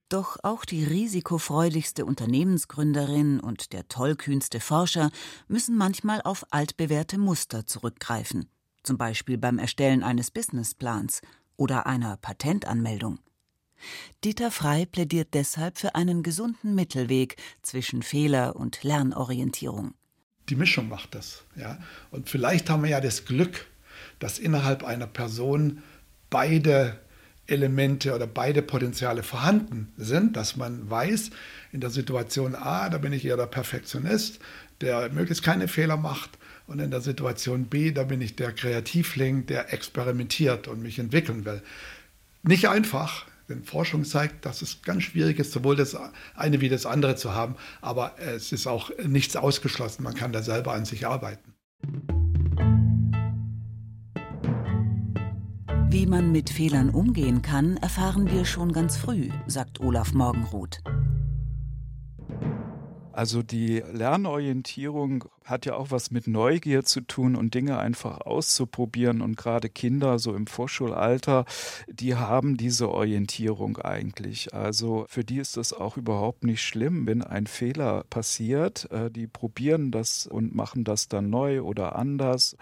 Doch 0.10 0.38
auch 0.44 0.66
die 0.66 0.84
risikofreudigste 0.84 2.06
Unternehmensgründerin 2.06 3.40
und 3.40 3.72
der 3.72 3.88
tollkühnste 3.88 4.60
Forscher 4.60 5.10
müssen 5.48 5.78
manchmal 5.78 6.22
auf 6.24 6.46
altbewährte 6.52 7.18
Muster 7.18 7.66
zurückgreifen, 7.66 8.50
zum 8.84 8.98
Beispiel 8.98 9.38
beim 9.38 9.58
Erstellen 9.58 10.04
eines 10.04 10.30
Businessplans 10.30 11.22
oder 11.56 11.86
einer 11.86 12.18
Patentanmeldung. 12.18 13.20
Dieter 14.24 14.52
Frei 14.52 14.86
plädiert 14.86 15.30
deshalb 15.34 15.78
für 15.78 15.96
einen 15.96 16.24
gesunden 16.24 16.76
Mittelweg 16.76 17.36
zwischen 17.62 18.04
Fehler 18.04 18.56
und 18.56 18.84
Lernorientierung. 18.84 19.94
Die 20.50 20.56
Mischung 20.56 20.90
macht 20.90 21.16
das. 21.16 21.44
Ja? 21.56 21.80
Und 22.12 22.30
vielleicht 22.30 22.70
haben 22.70 22.84
wir 22.84 22.90
ja 22.90 23.02
das 23.02 23.26
Glück, 23.26 23.68
dass 24.20 24.40
innerhalb 24.40 24.84
einer 24.84 25.08
Person 25.08 25.82
beide 26.30 27.00
Elemente 27.48 28.16
oder 28.16 28.28
beide 28.28 28.62
Potenziale 28.62 29.24
vorhanden 29.24 29.92
sind, 29.98 30.38
dass 30.38 30.56
man 30.56 30.90
weiß, 30.90 31.32
in 31.72 31.82
der 31.82 31.90
Situation 31.90 32.56
A, 32.56 32.90
da 32.90 32.98
bin 32.98 33.14
ich 33.14 33.26
eher 33.26 33.38
der 33.38 33.48
Perfektionist, 33.48 34.40
der 34.80 35.12
möglichst 35.12 35.44
keine 35.44 35.68
Fehler 35.68 35.98
macht. 35.98 36.38
Und 36.68 36.80
in 36.80 36.92
der 36.92 37.02
Situation 37.02 37.66
B, 37.66 37.92
da 37.92 38.04
bin 38.04 38.22
ich 38.22 38.36
der 38.36 38.54
Kreativling, 38.54 39.46
der 39.46 39.74
experimentiert 39.74 40.68
und 40.68 40.82
mich 40.82 41.00
entwickeln 41.00 41.44
will. 41.44 41.62
Nicht 42.44 42.70
einfach, 42.70 43.26
denn 43.52 43.64
Forschung 43.64 44.06
zeigt, 44.06 44.46
dass 44.46 44.62
es 44.62 44.82
ganz 44.82 45.04
schwierig 45.04 45.40
ist, 45.40 45.52
sowohl 45.52 45.76
das 45.76 45.98
eine 46.36 46.62
wie 46.62 46.70
das 46.70 46.86
andere 46.86 47.16
zu 47.16 47.34
haben. 47.34 47.56
Aber 47.82 48.16
es 48.18 48.52
ist 48.52 48.68
auch 48.68 48.90
nichts 49.06 49.36
ausgeschlossen. 49.36 50.04
Man 50.04 50.16
kann 50.16 50.32
da 50.32 50.42
selber 50.42 50.74
an 50.74 50.86
sich 50.86 51.06
arbeiten. 51.06 51.54
Wie 55.90 56.06
man 56.06 56.32
mit 56.32 56.50
Fehlern 56.50 56.90
umgehen 56.90 57.42
kann, 57.42 57.76
erfahren 57.78 58.32
wir 58.32 58.46
schon 58.46 58.72
ganz 58.72 58.96
früh, 58.96 59.30
sagt 59.48 59.82
Olaf 59.82 60.14
Morgenroth. 60.14 60.82
Also 63.14 63.44
die 63.44 63.84
Lernorientierung 63.92 65.26
hat 65.44 65.66
ja 65.66 65.76
auch 65.76 65.92
was 65.92 66.12
mit 66.12 66.28
Neugier 66.28 66.84
zu 66.84 67.02
tun 67.02 67.36
und 67.36 67.54
Dinge 67.54 67.78
einfach 67.78 68.22
auszuprobieren. 68.22 69.22
Und 69.22 69.36
gerade 69.36 69.70
Kinder 69.70 70.18
so 70.18 70.34
im 70.34 70.48
Vorschulalter, 70.48 71.46
die 71.88 72.16
haben 72.16 72.56
diese 72.56 72.90
Orientierung 72.90 73.78
eigentlich. 73.78 74.54
Also 74.54 75.06
für 75.10 75.24
die 75.26 75.40
ist 75.40 75.58
das 75.58 75.74
auch 75.74 75.98
überhaupt 75.98 76.44
nicht 76.44 76.62
schlimm, 76.64 77.06
wenn 77.06 77.22
ein 77.22 77.48
Fehler 77.48 78.06
passiert. 78.10 78.90
Äh, 78.92 79.12
die 79.12 79.28
probieren 79.28 79.92
das 79.92 80.26
und 80.26 80.56
machen 80.56 80.84
das 80.84 81.10
dann 81.10 81.30
neu 81.30 81.62
oder 81.62 81.96
anders. 81.98 82.56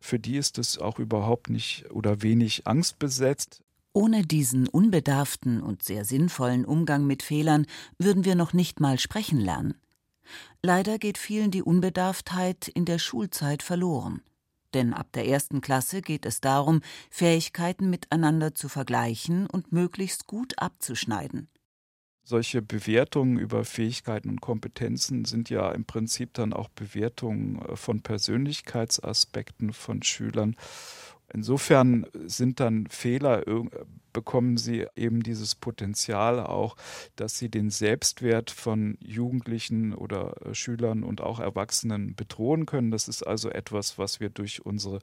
Für 0.00 0.18
die 0.18 0.36
ist 0.36 0.58
es 0.58 0.78
auch 0.78 0.98
überhaupt 0.98 1.48
nicht 1.48 1.90
oder 1.90 2.22
wenig 2.22 2.66
angstbesetzt. 2.66 3.62
Ohne 3.94 4.22
diesen 4.22 4.68
unbedarften 4.68 5.62
und 5.62 5.82
sehr 5.82 6.04
sinnvollen 6.06 6.64
Umgang 6.64 7.06
mit 7.06 7.22
Fehlern 7.22 7.66
würden 7.98 8.24
wir 8.24 8.34
noch 8.34 8.54
nicht 8.54 8.80
mal 8.80 8.98
sprechen 8.98 9.38
lernen. 9.38 9.74
Leider 10.62 10.98
geht 10.98 11.18
vielen 11.18 11.50
die 11.50 11.62
Unbedarftheit 11.62 12.68
in 12.68 12.84
der 12.84 12.98
Schulzeit 12.98 13.62
verloren. 13.62 14.22
Denn 14.74 14.94
ab 14.94 15.12
der 15.12 15.26
ersten 15.26 15.60
Klasse 15.60 16.00
geht 16.00 16.24
es 16.24 16.40
darum, 16.40 16.80
Fähigkeiten 17.10 17.90
miteinander 17.90 18.54
zu 18.54 18.68
vergleichen 18.68 19.46
und 19.46 19.72
möglichst 19.72 20.26
gut 20.26 20.58
abzuschneiden. 20.58 21.48
Solche 22.24 22.62
Bewertungen 22.62 23.36
über 23.36 23.64
Fähigkeiten 23.64 24.30
und 24.30 24.40
Kompetenzen 24.40 25.24
sind 25.24 25.50
ja 25.50 25.72
im 25.72 25.84
Prinzip 25.84 26.34
dann 26.34 26.52
auch 26.52 26.68
Bewertungen 26.68 27.60
äh, 27.62 27.76
von 27.76 28.02
Persönlichkeitsaspekten 28.02 29.72
von 29.72 30.02
Schülern. 30.02 30.56
Insofern 31.32 32.06
sind 32.26 32.60
dann 32.60 32.86
Fehler, 32.88 33.42
bekommen 34.12 34.56
sie 34.56 34.86
eben 34.96 35.22
dieses 35.22 35.54
Potenzial 35.54 36.40
auch, 36.40 36.76
dass 37.16 37.38
sie 37.38 37.48
den 37.48 37.70
Selbstwert 37.70 38.50
von 38.50 38.98
Jugendlichen 39.00 39.94
oder 39.94 40.34
äh, 40.44 40.54
Schülern 40.54 41.02
und 41.02 41.20
auch 41.20 41.40
Erwachsenen 41.40 42.14
bedrohen 42.14 42.66
können. 42.66 42.90
Das 42.90 43.08
ist 43.08 43.22
also 43.26 43.50
etwas, 43.50 43.98
was 43.98 44.20
wir 44.20 44.30
durch 44.30 44.64
unsere 44.64 44.98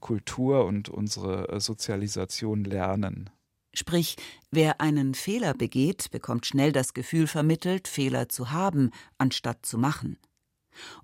Kultur 0.00 0.64
und 0.64 0.88
unsere 0.88 1.48
äh, 1.48 1.60
Sozialisation 1.60 2.64
lernen. 2.64 3.30
Sprich, 3.72 4.16
wer 4.50 4.80
einen 4.80 5.14
Fehler 5.14 5.54
begeht, 5.54 6.10
bekommt 6.10 6.46
schnell 6.46 6.72
das 6.72 6.92
Gefühl 6.92 7.26
vermittelt, 7.26 7.86
Fehler 7.86 8.28
zu 8.28 8.50
haben, 8.50 8.90
anstatt 9.16 9.64
zu 9.64 9.78
machen. 9.78 10.18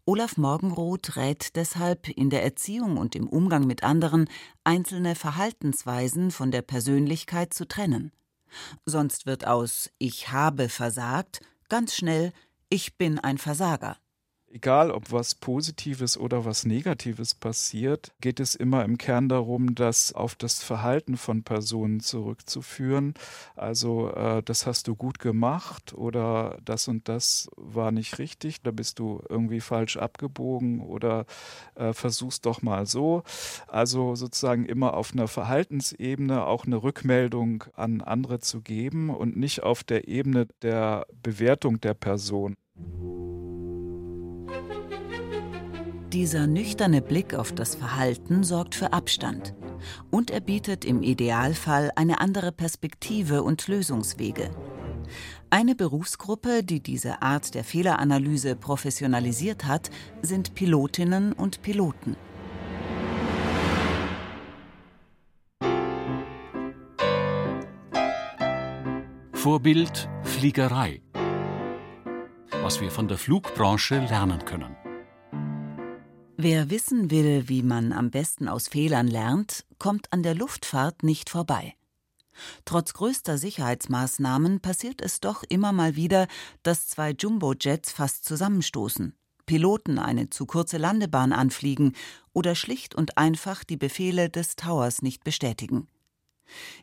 Olaf 0.05 0.37
Morgenroth 0.37 1.17
rät 1.17 1.57
deshalb 1.57 2.09
in 2.09 2.31
der 2.31 2.45
Erziehung 2.45 2.97
und 2.97 3.15
im 3.15 3.29
Umgang 3.29 3.67
mit 3.67 3.83
anderen 3.83 4.29
einzelne 4.65 5.15
Verhaltensweisen 5.15 6.31
von 6.31 6.51
der 6.51 6.63
Persönlichkeit 6.63 7.53
zu 7.53 7.67
trennen. 7.67 8.13
Sonst 8.85 9.27
wird 9.27 9.47
aus 9.47 9.91
Ich 9.99 10.31
habe 10.31 10.69
versagt 10.69 11.41
ganz 11.69 11.95
schnell 11.95 12.33
Ich 12.69 12.97
bin 12.97 13.19
ein 13.19 13.39
Versager. 13.39 13.97
Egal, 14.57 14.91
ob 14.91 15.13
was 15.13 15.35
Positives 15.35 16.17
oder 16.17 16.47
was 16.47 16.65
Negatives 16.65 17.35
passiert, 17.35 18.15
geht 18.23 18.41
es 18.41 18.55
immer 18.55 18.87
im 18.87 18.97
Kern 18.97 19.29
darum, 19.29 19.75
das 19.75 20.15
auf 20.15 20.35
das 20.35 20.63
Verhalten 20.63 21.19
von 21.19 21.43
Personen 21.43 22.01
zurückzuführen. 22.01 23.13
Also, 23.55 24.11
äh, 24.15 24.43
das 24.43 24.67
hast 24.67 24.89
du 24.89 24.97
gut 24.97 25.19
gemacht 25.19 25.93
oder 25.93 26.57
das 26.65 26.89
und 26.89 27.07
das 27.07 27.51
war 27.59 27.93
nicht 27.93 28.19
richtig, 28.19 28.63
da 28.63 28.71
bist 28.71 28.99
du 28.99 29.23
irgendwie 29.29 29.61
falsch 29.61 29.99
abgebogen 29.99 30.81
oder 30.81 31.27
äh, 31.75 31.93
versuchst 31.93 32.47
doch 32.47 32.63
mal 32.63 32.87
so. 32.87 33.25
Also 33.69 34.15
sozusagen 34.15 34.65
immer 34.65 34.95
auf 34.95 35.13
einer 35.13 35.29
Verhaltensebene 35.29 36.47
auch 36.47 36.65
eine 36.65 36.83
Rückmeldung 36.83 37.65
an 37.75 38.01
andere 38.01 38.41
zu 38.41 38.63
geben 38.63 39.11
und 39.11 39.37
nicht 39.37 39.63
auf 39.63 39.85
der 39.85 40.09
Ebene 40.09 40.49
der 40.63 41.07
Bewertung 41.23 41.79
der 41.83 41.93
Person. 41.93 42.57
Dieser 46.13 46.47
nüchterne 46.47 47.03
Blick 47.03 47.35
auf 47.35 47.53
das 47.53 47.75
Verhalten 47.75 48.43
sorgt 48.43 48.75
für 48.75 48.93
Abstand 48.93 49.55
und 50.11 50.31
er 50.31 50.41
bietet 50.41 50.85
im 50.85 51.03
Idealfall 51.03 51.93
eine 51.95 52.21
andere 52.21 52.53
Perspektive 52.53 53.43
und 53.43 53.69
Lösungswege. 53.69 54.51
Eine 55.51 55.75
Berufsgruppe, 55.75 56.63
die 56.65 56.81
diese 56.81 57.23
Art 57.23 57.55
der 57.55 57.65
Fehleranalyse 57.65 58.57
professionalisiert 58.57 59.65
hat, 59.65 59.91
sind 60.23 60.55
Pilotinnen 60.55 61.33
und 61.33 61.63
Piloten. 61.63 62.17
Vorbild 69.33 70.09
Fliegerei. 70.25 71.06
Was 72.67 72.81
wir 72.81 72.91
von 72.91 73.07
der 73.07 73.17
Flugbranche 73.17 73.97
lernen 73.97 74.45
können. 74.45 74.75
Wer 76.37 76.69
wissen 76.69 77.13
will, 77.13 77.49
wie 77.49 77.63
man 77.63 77.93
am 77.93 78.11
besten 78.11 78.49
aus 78.49 78.67
Fehlern 78.67 79.07
lernt, 79.07 79.65
kommt 79.79 80.13
an 80.13 80.25
der 80.25 80.35
Luftfahrt 80.35 81.05
nicht 81.05 81.31
vorbei. 81.31 81.77
Trotz 82.65 82.93
größter 82.93 83.39
Sicherheitsmaßnahmen 83.39 84.59
passiert 84.59 85.01
es 85.01 85.21
doch 85.21 85.45
immer 85.49 85.71
mal 85.71 85.95
wieder, 85.95 86.27
dass 86.65 86.89
zwei 86.89 87.13
Jumbojets 87.13 87.93
fast 87.93 88.25
zusammenstoßen, 88.25 89.15
Piloten 89.47 90.01
eine 90.01 90.31
zu 90.31 90.45
kurze 90.45 90.79
Landebahn 90.79 91.33
anfliegen 91.33 91.93
oder 92.33 92.57
schlicht 92.57 92.97
und 92.97 93.17
einfach 93.17 93.63
die 93.63 93.77
Befehle 93.77 94.29
des 94.29 94.57
Towers 94.57 95.03
nicht 95.03 95.23
bestätigen. 95.23 95.87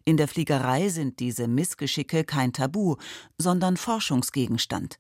In 0.06 0.16
der 0.16 0.30
Fliegerei 0.30 0.88
sind 0.88 1.20
diese 1.20 1.50
Missgeschicke 1.50 2.24
kein 2.24 2.54
Tabu, 2.54 2.96
sondern 3.38 3.76
Forschungsgegenstand. 3.76 4.98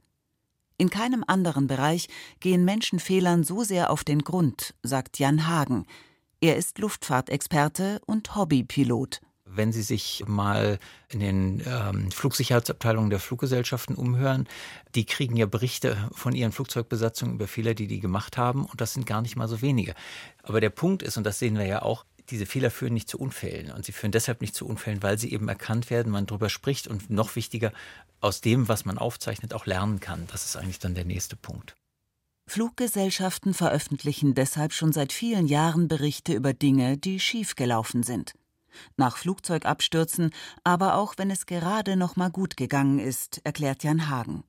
In 0.83 0.89
keinem 0.89 1.23
anderen 1.25 1.67
Bereich 1.67 2.09
gehen 2.41 2.65
Menschen 2.65 2.99
Fehlern 2.99 3.45
so 3.45 3.63
sehr 3.63 3.89
auf 3.89 4.03
den 4.03 4.19
Grund, 4.19 4.73
sagt 4.83 5.17
Jan 5.17 5.47
Hagen. 5.47 5.85
Er 6.41 6.57
ist 6.57 6.77
Luftfahrtexperte 6.77 8.01
und 8.05 8.35
Hobbypilot. 8.35 9.21
Wenn 9.45 9.71
Sie 9.71 9.81
sich 9.81 10.25
mal 10.27 10.79
in 11.07 11.21
den 11.21 11.63
ähm, 11.65 12.11
Flugsicherheitsabteilungen 12.11 13.09
der 13.09 13.21
Fluggesellschaften 13.21 13.95
umhören, 13.95 14.45
die 14.93 15.05
kriegen 15.05 15.37
ja 15.37 15.45
Berichte 15.45 16.09
von 16.11 16.35
ihren 16.35 16.51
Flugzeugbesatzungen 16.51 17.35
über 17.35 17.47
Fehler, 17.47 17.75
die 17.75 17.87
die 17.87 18.01
gemacht 18.01 18.35
haben, 18.35 18.65
und 18.65 18.81
das 18.81 18.91
sind 18.93 19.05
gar 19.05 19.21
nicht 19.21 19.37
mal 19.37 19.47
so 19.47 19.61
wenige. 19.61 19.93
Aber 20.41 20.59
der 20.59 20.69
Punkt 20.69 21.01
ist, 21.01 21.15
und 21.15 21.23
das 21.23 21.39
sehen 21.39 21.57
wir 21.57 21.65
ja 21.65 21.81
auch, 21.81 22.03
diese 22.29 22.45
Fehler 22.45 22.71
führen 22.71 22.93
nicht 22.93 23.09
zu 23.09 23.19
Unfällen. 23.19 23.71
Und 23.71 23.85
sie 23.85 23.91
führen 23.91 24.11
deshalb 24.11 24.41
nicht 24.41 24.55
zu 24.55 24.65
Unfällen, 24.65 25.03
weil 25.03 25.17
sie 25.17 25.31
eben 25.31 25.47
erkannt 25.47 25.89
werden, 25.89 26.11
man 26.11 26.25
darüber 26.25 26.49
spricht 26.49 26.87
und 26.87 27.09
noch 27.09 27.35
wichtiger, 27.35 27.71
aus 28.21 28.41
dem, 28.41 28.67
was 28.67 28.85
man 28.85 28.97
aufzeichnet, 28.97 29.53
auch 29.53 29.65
lernen 29.65 29.99
kann. 29.99 30.27
Das 30.27 30.45
ist 30.45 30.55
eigentlich 30.55 30.79
dann 30.79 30.95
der 30.95 31.05
nächste 31.05 31.35
Punkt. 31.35 31.75
Fluggesellschaften 32.49 33.53
veröffentlichen 33.53 34.33
deshalb 34.33 34.73
schon 34.73 34.91
seit 34.91 35.13
vielen 35.13 35.47
Jahren 35.47 35.87
Berichte 35.87 36.33
über 36.33 36.53
Dinge, 36.53 36.97
die 36.97 37.19
schiefgelaufen 37.19 38.03
sind. 38.03 38.33
Nach 38.97 39.17
Flugzeugabstürzen, 39.17 40.31
aber 40.63 40.95
auch 40.95 41.13
wenn 41.17 41.31
es 41.31 41.45
gerade 41.45 41.95
noch 41.95 42.15
mal 42.15 42.31
gut 42.31 42.57
gegangen 42.57 42.99
ist, 42.99 43.39
erklärt 43.43 43.83
Jan 43.83 44.09
Hagen 44.09 44.43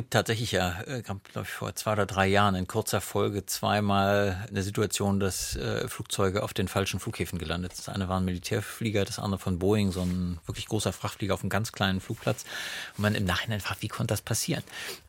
gibt 0.00 0.14
tatsächlich 0.14 0.52
ja, 0.52 0.80
äh, 0.86 1.02
glaube 1.02 1.20
ich, 1.42 1.50
vor 1.50 1.74
zwei 1.74 1.92
oder 1.92 2.06
drei 2.06 2.26
Jahren 2.26 2.54
in 2.54 2.66
kurzer 2.66 3.02
Folge 3.02 3.44
zweimal 3.44 4.46
eine 4.48 4.62
Situation, 4.62 5.20
dass 5.20 5.56
äh, 5.56 5.88
Flugzeuge 5.88 6.42
auf 6.42 6.54
den 6.54 6.68
falschen 6.68 7.00
Flughäfen 7.00 7.38
gelandet 7.38 7.76
sind. 7.76 7.86
Das 7.86 7.94
eine 7.94 8.08
war 8.08 8.18
ein 8.18 8.24
Militärflieger, 8.24 9.04
das 9.04 9.18
andere 9.18 9.38
von 9.38 9.58
Boeing, 9.58 9.92
so 9.92 10.00
ein 10.00 10.38
wirklich 10.46 10.68
großer 10.68 10.94
Frachtflieger 10.94 11.34
auf 11.34 11.42
einem 11.42 11.50
ganz 11.50 11.72
kleinen 11.72 12.00
Flugplatz. 12.00 12.46
Und 12.96 13.02
man 13.02 13.14
im 13.14 13.26
Nachhinein 13.26 13.60
fragt, 13.60 13.82
wie 13.82 13.88
konnte 13.88 14.12
das 14.12 14.22
passieren? 14.22 14.62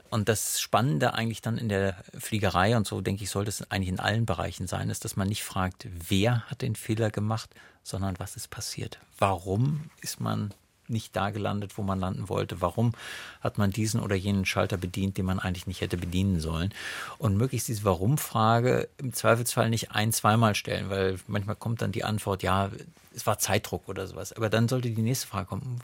Und 0.10 0.28
das 0.28 0.60
Spannende 0.60 1.14
eigentlich 1.14 1.42
dann 1.42 1.58
in 1.58 1.70
der 1.70 1.96
Fliegerei, 2.20 2.76
und 2.76 2.86
so 2.86 3.00
denke 3.00 3.24
ich, 3.24 3.30
sollte 3.30 3.48
es 3.48 3.72
eigentlich 3.72 3.88
in 3.88 4.02
allen 4.02 4.26
Bereichen 4.26 4.68
sein, 4.68 4.90
ist, 4.90 5.06
dass 5.06 5.16
man 5.16 5.30
nicht 5.30 5.46
fragt, 5.46 5.88
wer 6.10 6.42
hat 6.50 6.62
den 6.62 6.76
Fehler 6.76 7.12
gemacht, 7.12 7.50
sondern 7.82 8.20
was 8.20 8.36
ist 8.36 8.50
passiert. 8.50 9.00
Warum 9.18 9.90
ist 10.02 10.20
man 10.20 10.54
nicht 10.92 11.16
da 11.16 11.30
gelandet, 11.30 11.78
wo 11.78 11.84
man 11.84 12.00
landen 12.00 12.30
wollte? 12.30 12.62
Warum 12.62 12.94
hat 13.42 13.58
man 13.58 13.72
diesen 13.72 14.00
oder 14.02 14.16
jenen 14.16 14.46
Schalter 14.46 14.78
bedient, 14.78 15.18
den 15.18 15.26
man 15.26 15.40
eigentlich 15.40 15.68
nicht 15.68 15.82
hätte 15.82 15.98
bedienen 15.98 16.40
sollen? 16.40 16.74
Und 17.18 17.38
möglichst 17.38 17.68
diese 17.68 17.84
Warum-Frage 17.84 18.90
im 18.98 19.14
Zweifelsfall 19.14 19.70
nicht 19.70 19.92
ein-, 19.92 20.14
zweimal 20.14 20.56
stellen, 20.56 20.90
weil 20.90 21.20
manchmal 21.28 21.56
kommt 21.56 21.82
dann 21.82 21.92
die 21.92 22.04
Antwort, 22.04 22.44
ja, 22.44 22.70
es 23.16 23.26
war 23.26 23.40
Zeitdruck 23.40 23.88
oder 23.88 24.08
sowas. 24.08 24.34
Aber 24.34 24.50
dann 24.50 24.68
sollte 24.68 24.90
die 24.90 25.02
nächste 25.02 25.28
Frage 25.28 25.48
kommen, 25.48 25.82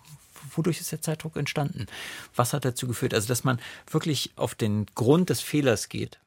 wodurch 0.56 0.80
ist 0.80 0.92
der 0.92 1.02
Zeitdruck 1.02 1.36
entstanden? 1.36 1.88
Was 2.36 2.54
hat 2.54 2.66
dazu 2.66 2.88
geführt? 2.88 3.14
Also, 3.14 3.28
dass 3.28 3.44
man 3.44 3.60
wirklich 3.90 4.32
auf 4.36 4.56
den 4.56 4.86
Grund 4.96 5.30
des 5.30 5.42
Fehlers 5.42 5.90
geht. 5.90 6.20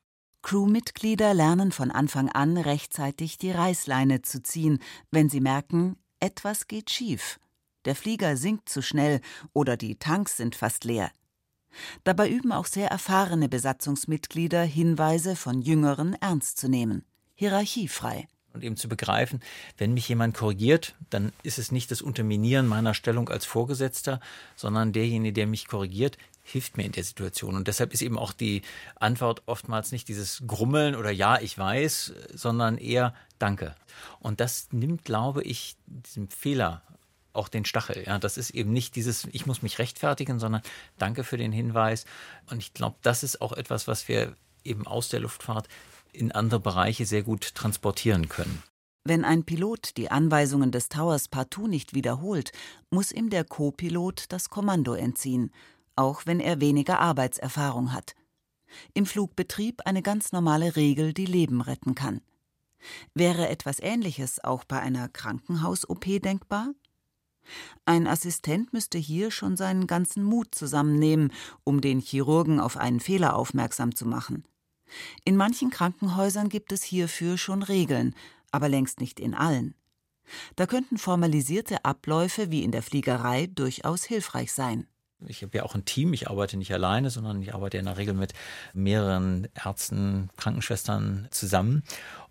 Crewmitglieder 0.42 1.34
lernen 1.34 1.70
von 1.70 1.90
Anfang 1.90 2.30
an 2.30 2.56
rechtzeitig 2.56 3.36
die 3.36 3.50
Reißleine 3.50 4.22
zu 4.22 4.42
ziehen, 4.42 4.80
wenn 5.10 5.28
sie 5.28 5.40
merken, 5.40 5.96
etwas 6.18 6.66
geht 6.66 6.90
schief 6.90 7.38
der 7.84 7.94
Flieger 7.94 8.36
sinkt 8.36 8.68
zu 8.68 8.82
schnell 8.82 9.20
oder 9.52 9.76
die 9.76 9.96
Tanks 9.96 10.36
sind 10.36 10.54
fast 10.54 10.84
leer. 10.84 11.10
Dabei 12.04 12.28
üben 12.28 12.52
auch 12.52 12.66
sehr 12.66 12.88
erfahrene 12.88 13.48
Besatzungsmitglieder 13.48 14.62
Hinweise 14.62 15.36
von 15.36 15.62
Jüngeren 15.62 16.14
ernst 16.20 16.58
zu 16.58 16.68
nehmen, 16.68 17.04
hierarchiefrei. 17.34 18.26
Und 18.52 18.64
eben 18.64 18.76
zu 18.76 18.88
begreifen, 18.88 19.40
wenn 19.78 19.94
mich 19.94 20.08
jemand 20.08 20.36
korrigiert, 20.36 20.96
dann 21.08 21.32
ist 21.44 21.60
es 21.60 21.70
nicht 21.70 21.92
das 21.92 22.02
Unterminieren 22.02 22.66
meiner 22.66 22.94
Stellung 22.94 23.28
als 23.28 23.46
Vorgesetzter, 23.46 24.18
sondern 24.56 24.92
derjenige, 24.92 25.32
der 25.32 25.46
mich 25.46 25.68
korrigiert, 25.68 26.18
hilft 26.42 26.76
mir 26.76 26.84
in 26.84 26.90
der 26.90 27.04
Situation. 27.04 27.54
Und 27.54 27.68
deshalb 27.68 27.92
ist 27.92 28.02
eben 28.02 28.18
auch 28.18 28.32
die 28.32 28.62
Antwort 28.96 29.42
oftmals 29.46 29.92
nicht 29.92 30.08
dieses 30.08 30.42
Grummeln 30.48 30.96
oder 30.96 31.12
Ja, 31.12 31.40
ich 31.40 31.56
weiß, 31.56 32.12
sondern 32.34 32.76
eher 32.76 33.14
Danke. 33.38 33.76
Und 34.18 34.40
das 34.40 34.68
nimmt, 34.72 35.04
glaube 35.04 35.42
ich, 35.42 35.76
diesem 35.86 36.28
Fehler 36.28 36.82
auch 37.32 37.48
den 37.48 37.64
Stachel. 37.64 38.04
Ja, 38.06 38.18
das 38.18 38.36
ist 38.36 38.50
eben 38.50 38.72
nicht 38.72 38.96
dieses, 38.96 39.26
ich 39.32 39.46
muss 39.46 39.62
mich 39.62 39.78
rechtfertigen, 39.78 40.38
sondern 40.38 40.62
danke 40.98 41.24
für 41.24 41.36
den 41.36 41.52
Hinweis. 41.52 42.04
Und 42.50 42.58
ich 42.58 42.74
glaube, 42.74 42.96
das 43.02 43.22
ist 43.22 43.40
auch 43.40 43.52
etwas, 43.52 43.86
was 43.88 44.08
wir 44.08 44.34
eben 44.64 44.86
aus 44.86 45.08
der 45.08 45.20
Luftfahrt 45.20 45.68
in 46.12 46.32
andere 46.32 46.60
Bereiche 46.60 47.06
sehr 47.06 47.22
gut 47.22 47.54
transportieren 47.54 48.28
können. 48.28 48.62
Wenn 49.04 49.24
ein 49.24 49.44
Pilot 49.44 49.96
die 49.96 50.10
Anweisungen 50.10 50.72
des 50.72 50.88
Towers 50.88 51.28
partout 51.28 51.68
nicht 51.68 51.94
wiederholt, 51.94 52.52
muss 52.90 53.12
ihm 53.12 53.30
der 53.30 53.44
Co-Pilot 53.44 54.26
das 54.28 54.50
Kommando 54.50 54.92
entziehen, 54.94 55.52
auch 55.96 56.26
wenn 56.26 56.38
er 56.38 56.60
weniger 56.60 57.00
Arbeitserfahrung 57.00 57.92
hat. 57.92 58.14
Im 58.92 59.06
Flugbetrieb 59.06 59.82
eine 59.86 60.02
ganz 60.02 60.32
normale 60.32 60.76
Regel, 60.76 61.12
die 61.12 61.26
Leben 61.26 61.60
retten 61.60 61.94
kann. 61.94 62.20
Wäre 63.14 63.48
etwas 63.48 63.80
Ähnliches 63.80 64.42
auch 64.42 64.64
bei 64.64 64.80
einer 64.80 65.08
Krankenhaus-OP 65.08 66.20
denkbar? 66.22 66.72
Ein 67.84 68.06
Assistent 68.06 68.72
müsste 68.72 68.98
hier 68.98 69.30
schon 69.30 69.56
seinen 69.56 69.86
ganzen 69.86 70.22
Mut 70.22 70.54
zusammennehmen, 70.54 71.32
um 71.64 71.80
den 71.80 72.00
Chirurgen 72.00 72.60
auf 72.60 72.76
einen 72.76 73.00
Fehler 73.00 73.36
aufmerksam 73.36 73.94
zu 73.94 74.06
machen. 74.06 74.44
In 75.24 75.36
manchen 75.36 75.70
Krankenhäusern 75.70 76.48
gibt 76.48 76.72
es 76.72 76.82
hierfür 76.82 77.38
schon 77.38 77.62
Regeln, 77.62 78.14
aber 78.50 78.68
längst 78.68 79.00
nicht 79.00 79.20
in 79.20 79.34
allen. 79.34 79.74
Da 80.56 80.66
könnten 80.66 80.98
formalisierte 80.98 81.84
Abläufe 81.84 82.50
wie 82.50 82.62
in 82.62 82.72
der 82.72 82.82
Fliegerei 82.82 83.48
durchaus 83.48 84.04
hilfreich 84.04 84.52
sein. 84.52 84.86
Ich 85.26 85.42
habe 85.42 85.58
ja 85.58 85.64
auch 85.64 85.74
ein 85.74 85.84
Team, 85.84 86.14
ich 86.14 86.30
arbeite 86.30 86.56
nicht 86.56 86.72
alleine, 86.72 87.10
sondern 87.10 87.42
ich 87.42 87.54
arbeite 87.54 87.76
in 87.76 87.84
der 87.84 87.98
Regel 87.98 88.14
mit 88.14 88.32
mehreren 88.72 89.48
Ärzten, 89.54 90.30
Krankenschwestern 90.36 91.28
zusammen. 91.30 91.82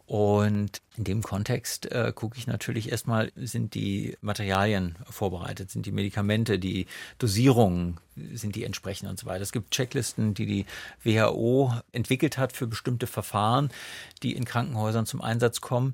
Und 0.09 0.81
in 0.97 1.03
dem 1.03 1.21
Kontext 1.21 1.91
äh, 1.91 2.11
gucke 2.15 2.35
ich 2.39 2.47
natürlich 2.47 2.91
erstmal, 2.91 3.31
sind 3.35 3.75
die 3.75 4.17
Materialien 4.21 4.95
vorbereitet, 5.07 5.69
sind 5.69 5.85
die 5.85 5.91
Medikamente, 5.91 6.57
die 6.57 6.87
Dosierungen, 7.19 7.99
sind 8.33 8.55
die 8.55 8.63
entsprechend 8.63 9.07
und 9.07 9.19
so 9.19 9.27
weiter. 9.27 9.43
Es 9.43 9.51
gibt 9.51 9.69
Checklisten, 9.69 10.33
die 10.33 10.47
die 10.47 10.65
WHO 11.03 11.75
entwickelt 11.91 12.39
hat 12.39 12.53
für 12.53 12.65
bestimmte 12.65 13.05
Verfahren, 13.05 13.69
die 14.23 14.35
in 14.35 14.45
Krankenhäusern 14.45 15.05
zum 15.05 15.21
Einsatz 15.21 15.61
kommen. 15.61 15.93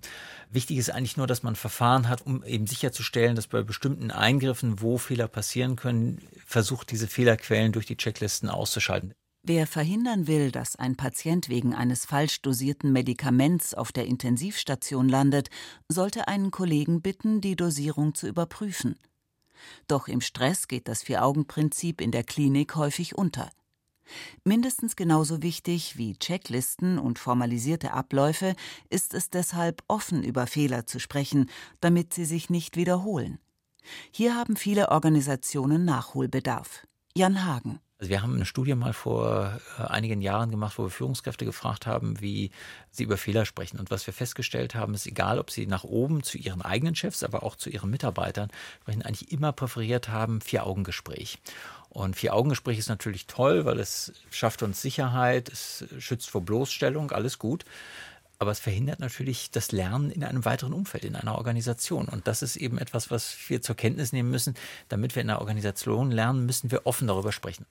Wichtig 0.49 0.77
ist 0.77 0.91
eigentlich 0.91 1.17
nur, 1.17 1.27
dass 1.27 1.43
man 1.43 1.57
Verfahren 1.57 2.07
hat, 2.07 2.25
um 2.25 2.41
eben 2.45 2.67
sicherzustellen, 2.67 3.35
dass 3.35 3.47
bei 3.47 3.63
bestimmten 3.63 4.11
Eingriffen, 4.11 4.79
wo 4.79 4.97
Fehler 4.97 5.27
passieren 5.27 5.75
können, 5.75 6.21
versucht, 6.45 6.89
diese 6.89 7.07
Fehlerquellen 7.07 7.73
durch 7.73 7.85
die 7.85 7.97
Checklisten 7.97 8.47
auszuschalten. 8.47 9.13
Wer 9.47 9.67
verhindern 9.67 10.25
will, 10.25 10.49
dass 10.49 10.75
ein 10.75 10.95
Patient 10.95 11.49
wegen 11.49 11.75
eines 11.75 12.03
falsch 12.03 12.41
dosierten 12.41 12.91
Medikaments 12.91 13.75
auf 13.75 13.91
der 13.91 14.07
Intensivstation 14.07 15.07
landet, 15.07 15.51
sollte 15.87 16.27
einen 16.27 16.49
Kollegen 16.49 17.03
bitten, 17.03 17.41
die 17.41 17.55
Dosierung 17.55 18.15
zu 18.15 18.27
überprüfen. 18.27 18.95
Doch 19.87 20.07
im 20.07 20.21
Stress 20.21 20.67
geht 20.67 20.87
das 20.87 21.03
Vier-Augen-Prinzip 21.03 22.01
in 22.01 22.09
der 22.09 22.23
Klinik 22.23 22.75
häufig 22.75 23.15
unter. 23.15 23.51
Mindestens 24.43 24.95
genauso 24.95 25.43
wichtig 25.43 25.95
wie 25.95 26.17
Checklisten 26.17 26.97
und 26.97 27.19
formalisierte 27.19 27.93
Abläufe 27.93 28.55
ist 28.89 29.13
es 29.13 29.29
deshalb, 29.29 29.83
offen 29.87 30.23
über 30.23 30.47
Fehler 30.47 30.87
zu 30.87 30.99
sprechen, 30.99 31.51
damit 31.81 32.15
sie 32.15 32.25
sich 32.25 32.49
nicht 32.49 32.77
wiederholen. 32.77 33.37
Hier 34.09 34.33
haben 34.33 34.55
viele 34.55 34.89
Organisationen 34.89 35.85
Nachholbedarf. 35.85 36.87
Jan 37.13 37.45
Hagen 37.45 37.79
also 38.05 38.11
wir 38.11 38.21
haben 38.21 38.35
eine 38.35 38.45
Studie 38.45 38.75
mal 38.75 38.93
vor 38.93 39.59
äh, 39.79 39.81
einigen 39.81 40.21
Jahren 40.21 40.51
gemacht, 40.51 40.77
wo 40.77 40.83
wir 40.83 40.91
Führungskräfte 40.91 41.43
gefragt 41.43 41.87
haben, 41.87 42.21
wie 42.21 42.51
sie 42.91 43.01
über 43.01 43.17
Fehler 43.17 43.45
sprechen. 43.45 43.79
Und 43.79 43.89
was 43.89 44.05
wir 44.05 44.13
festgestellt 44.13 44.75
haben, 44.75 44.93
ist 44.93 45.07
egal, 45.07 45.39
ob 45.39 45.49
sie 45.49 45.65
nach 45.65 45.83
oben 45.83 46.21
zu 46.21 46.37
ihren 46.37 46.61
eigenen 46.61 46.93
Chefs, 46.93 47.23
aber 47.23 47.41
auch 47.41 47.55
zu 47.55 47.71
ihren 47.71 47.89
Mitarbeitern 47.89 48.51
sprechen, 48.81 49.01
eigentlich 49.01 49.31
immer 49.31 49.53
präferiert 49.53 50.09
haben, 50.09 50.39
Vier-Augen-Gespräch. 50.39 51.39
Und 51.89 52.15
Vier-Augen-Gespräch 52.15 52.77
ist 52.77 52.89
natürlich 52.89 53.25
toll, 53.25 53.65
weil 53.65 53.79
es 53.79 54.13
schafft 54.29 54.61
uns 54.61 54.83
Sicherheit, 54.83 55.49
es 55.49 55.85
schützt 55.97 56.29
vor 56.29 56.41
Bloßstellung, 56.41 57.09
alles 57.09 57.39
gut. 57.39 57.65
Aber 58.37 58.51
es 58.51 58.59
verhindert 58.59 58.99
natürlich 58.99 59.51
das 59.51 59.71
Lernen 59.71 60.11
in 60.11 60.23
einem 60.23 60.45
weiteren 60.45 60.73
Umfeld, 60.73 61.05
in 61.05 61.15
einer 61.15 61.35
Organisation. 61.35 62.07
Und 62.07 62.27
das 62.27 62.41
ist 62.41 62.57
eben 62.57 62.77
etwas, 62.77 63.11
was 63.11 63.35
wir 63.47 63.61
zur 63.61 63.75
Kenntnis 63.75 64.11
nehmen 64.11 64.29
müssen. 64.29 64.55
Damit 64.89 65.15
wir 65.15 65.21
in 65.21 65.29
einer 65.29 65.39
Organisation 65.39 66.11
lernen, 66.11 66.45
müssen 66.45 66.71
wir 66.71 66.85
offen 66.85 67.07
darüber 67.07 67.31
sprechen. 67.31 67.65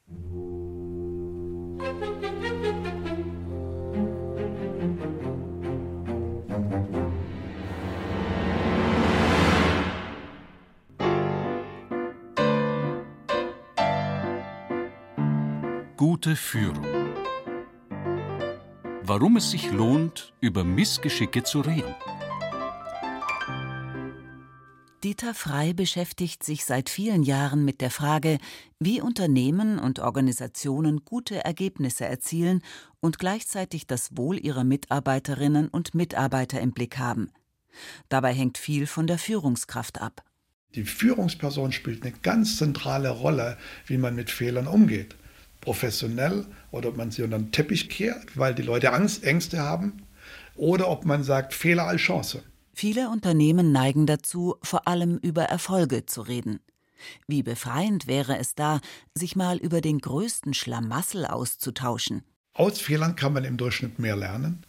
Gute 15.96 16.36
Führung 16.36 16.93
warum 19.06 19.36
es 19.36 19.50
sich 19.50 19.70
lohnt, 19.70 20.32
über 20.40 20.64
Missgeschicke 20.64 21.42
zu 21.42 21.60
reden. 21.60 21.94
Dieter 25.02 25.34
Frei 25.34 25.74
beschäftigt 25.74 26.42
sich 26.42 26.64
seit 26.64 26.88
vielen 26.88 27.22
Jahren 27.22 27.66
mit 27.66 27.82
der 27.82 27.90
Frage, 27.90 28.38
wie 28.80 29.02
Unternehmen 29.02 29.78
und 29.78 29.98
Organisationen 29.98 31.04
gute 31.04 31.44
Ergebnisse 31.44 32.06
erzielen 32.06 32.62
und 33.00 33.18
gleichzeitig 33.18 33.86
das 33.86 34.16
Wohl 34.16 34.38
ihrer 34.38 34.64
Mitarbeiterinnen 34.64 35.68
und 35.68 35.94
Mitarbeiter 35.94 36.58
im 36.62 36.72
Blick 36.72 36.96
haben. 36.96 37.30
Dabei 38.08 38.32
hängt 38.32 38.56
viel 38.56 38.86
von 38.86 39.06
der 39.06 39.18
Führungskraft 39.18 40.00
ab. 40.00 40.24
Die 40.74 40.84
Führungsperson 40.84 41.72
spielt 41.72 42.02
eine 42.02 42.14
ganz 42.22 42.56
zentrale 42.56 43.10
Rolle, 43.10 43.58
wie 43.86 43.98
man 43.98 44.14
mit 44.14 44.30
Fehlern 44.30 44.66
umgeht 44.66 45.16
professionell 45.64 46.46
oder 46.70 46.90
ob 46.90 46.96
man 46.96 47.10
sie 47.10 47.22
unter 47.22 47.38
den 47.38 47.50
Teppich 47.52 47.88
kehrt, 47.88 48.36
weil 48.36 48.54
die 48.54 48.62
Leute 48.62 48.92
Angst, 48.92 49.24
Ängste 49.24 49.60
haben 49.60 50.02
oder 50.54 50.88
ob 50.88 51.04
man 51.04 51.24
sagt 51.24 51.54
Fehler 51.54 51.86
als 51.86 52.00
Chance. 52.00 52.42
Viele 52.72 53.08
Unternehmen 53.08 53.72
neigen 53.72 54.06
dazu, 54.06 54.56
vor 54.62 54.88
allem 54.88 55.18
über 55.18 55.44
Erfolge 55.44 56.06
zu 56.06 56.22
reden. 56.22 56.60
Wie 57.26 57.42
befreiend 57.42 58.06
wäre 58.06 58.38
es 58.38 58.54
da, 58.54 58.80
sich 59.14 59.36
mal 59.36 59.58
über 59.58 59.80
den 59.80 59.98
größten 59.98 60.54
Schlamassel 60.54 61.26
auszutauschen. 61.26 62.22
Aus 62.52 62.80
Fehlern 62.80 63.16
kann 63.16 63.32
man 63.32 63.44
im 63.44 63.56
Durchschnitt 63.56 63.98
mehr 63.98 64.16
lernen. 64.16 64.64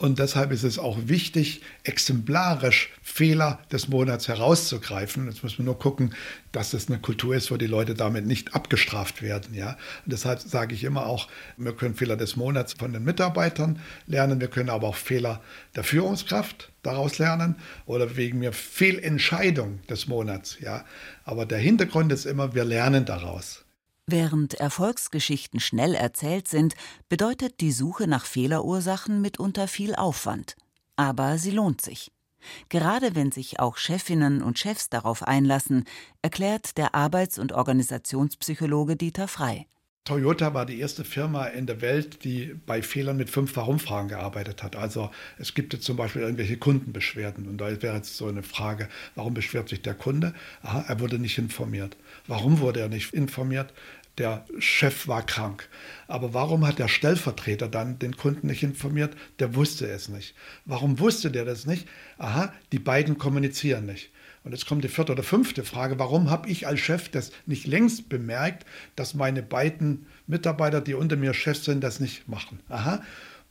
Und 0.00 0.20
deshalb 0.20 0.52
ist 0.52 0.62
es 0.62 0.78
auch 0.78 0.96
wichtig, 1.06 1.60
exemplarisch 1.82 2.90
Fehler 3.02 3.58
des 3.72 3.88
Monats 3.88 4.28
herauszugreifen. 4.28 5.26
Jetzt 5.26 5.42
muss 5.42 5.58
man 5.58 5.64
nur 5.64 5.78
gucken, 5.80 6.14
dass 6.52 6.72
es 6.72 6.88
eine 6.88 7.00
Kultur 7.00 7.34
ist, 7.34 7.50
wo 7.50 7.56
die 7.56 7.66
Leute 7.66 7.94
damit 7.94 8.24
nicht 8.24 8.54
abgestraft 8.54 9.22
werden. 9.22 9.54
Ja? 9.54 9.70
Und 10.04 10.12
deshalb 10.12 10.38
sage 10.38 10.72
ich 10.72 10.84
immer 10.84 11.06
auch, 11.06 11.26
wir 11.56 11.72
können 11.72 11.96
Fehler 11.96 12.16
des 12.16 12.36
Monats 12.36 12.74
von 12.74 12.92
den 12.92 13.02
Mitarbeitern 13.02 13.80
lernen, 14.06 14.40
wir 14.40 14.46
können 14.46 14.70
aber 14.70 14.86
auch 14.86 14.94
Fehler 14.94 15.42
der 15.74 15.82
Führungskraft 15.82 16.70
daraus 16.84 17.18
lernen 17.18 17.56
oder 17.84 18.16
wegen 18.16 18.38
mir 18.38 18.52
Fehlentscheidung 18.52 19.80
des 19.88 20.06
Monats. 20.06 20.58
Ja? 20.60 20.84
Aber 21.24 21.44
der 21.44 21.58
Hintergrund 21.58 22.12
ist 22.12 22.24
immer, 22.24 22.54
wir 22.54 22.64
lernen 22.64 23.04
daraus. 23.04 23.64
Während 24.10 24.54
Erfolgsgeschichten 24.54 25.60
schnell 25.60 25.94
erzählt 25.94 26.48
sind, 26.48 26.74
bedeutet 27.10 27.60
die 27.60 27.72
Suche 27.72 28.06
nach 28.06 28.24
Fehlerursachen 28.24 29.20
mitunter 29.20 29.68
viel 29.68 29.94
Aufwand. 29.94 30.56
Aber 30.96 31.36
sie 31.36 31.50
lohnt 31.50 31.82
sich. 31.82 32.10
Gerade 32.70 33.14
wenn 33.14 33.32
sich 33.32 33.60
auch 33.60 33.76
Chefinnen 33.76 34.42
und 34.42 34.58
Chefs 34.58 34.88
darauf 34.88 35.22
einlassen, 35.24 35.84
erklärt 36.22 36.78
der 36.78 36.94
Arbeits- 36.94 37.38
und 37.38 37.52
Organisationspsychologe 37.52 38.96
Dieter 38.96 39.28
Frei. 39.28 39.66
Toyota 40.08 40.54
war 40.54 40.64
die 40.64 40.80
erste 40.80 41.04
Firma 41.04 41.48
in 41.48 41.66
der 41.66 41.82
Welt, 41.82 42.24
die 42.24 42.54
bei 42.64 42.80
Fehlern 42.80 43.18
mit 43.18 43.28
fünf 43.28 43.54
Warum-Fragen 43.56 44.08
gearbeitet 44.08 44.62
hat. 44.62 44.74
Also 44.74 45.10
es 45.36 45.52
gibt 45.52 45.74
jetzt 45.74 45.84
zum 45.84 45.98
Beispiel 45.98 46.22
irgendwelche 46.22 46.56
Kundenbeschwerden 46.56 47.46
und 47.46 47.58
da 47.58 47.66
wäre 47.82 47.96
jetzt 47.96 48.16
so 48.16 48.26
eine 48.26 48.42
Frage, 48.42 48.88
warum 49.16 49.34
beschwert 49.34 49.68
sich 49.68 49.82
der 49.82 49.92
Kunde? 49.92 50.32
Aha, 50.62 50.86
er 50.88 51.00
wurde 51.00 51.18
nicht 51.18 51.36
informiert. 51.36 51.98
Warum 52.26 52.60
wurde 52.60 52.80
er 52.80 52.88
nicht 52.88 53.12
informiert? 53.12 53.74
Der 54.18 54.44
Chef 54.58 55.08
war 55.08 55.24
krank. 55.24 55.68
Aber 56.06 56.34
warum 56.34 56.66
hat 56.66 56.78
der 56.78 56.88
Stellvertreter 56.88 57.68
dann 57.68 57.98
den 57.98 58.16
Kunden 58.16 58.48
nicht 58.48 58.62
informiert? 58.62 59.16
Der 59.38 59.54
wusste 59.54 59.88
es 59.88 60.08
nicht. 60.08 60.34
Warum 60.64 60.98
wusste 60.98 61.30
der 61.30 61.44
das 61.44 61.66
nicht? 61.66 61.86
Aha, 62.18 62.52
die 62.72 62.78
beiden 62.78 63.18
kommunizieren 63.18 63.86
nicht. 63.86 64.10
Und 64.44 64.52
jetzt 64.52 64.66
kommt 64.66 64.84
die 64.84 64.88
vierte 64.88 65.12
oder 65.12 65.22
fünfte 65.22 65.64
Frage. 65.64 65.98
Warum 65.98 66.30
habe 66.30 66.48
ich 66.48 66.66
als 66.66 66.80
Chef 66.80 67.08
das 67.08 67.32
nicht 67.46 67.66
längst 67.66 68.08
bemerkt, 68.08 68.64
dass 68.96 69.14
meine 69.14 69.42
beiden 69.42 70.06
Mitarbeiter, 70.26 70.80
die 70.80 70.94
unter 70.94 71.16
mir 71.16 71.34
Chef 71.34 71.62
sind, 71.62 71.82
das 71.82 72.00
nicht 72.00 72.28
machen? 72.28 72.60
Aha, 72.68 73.02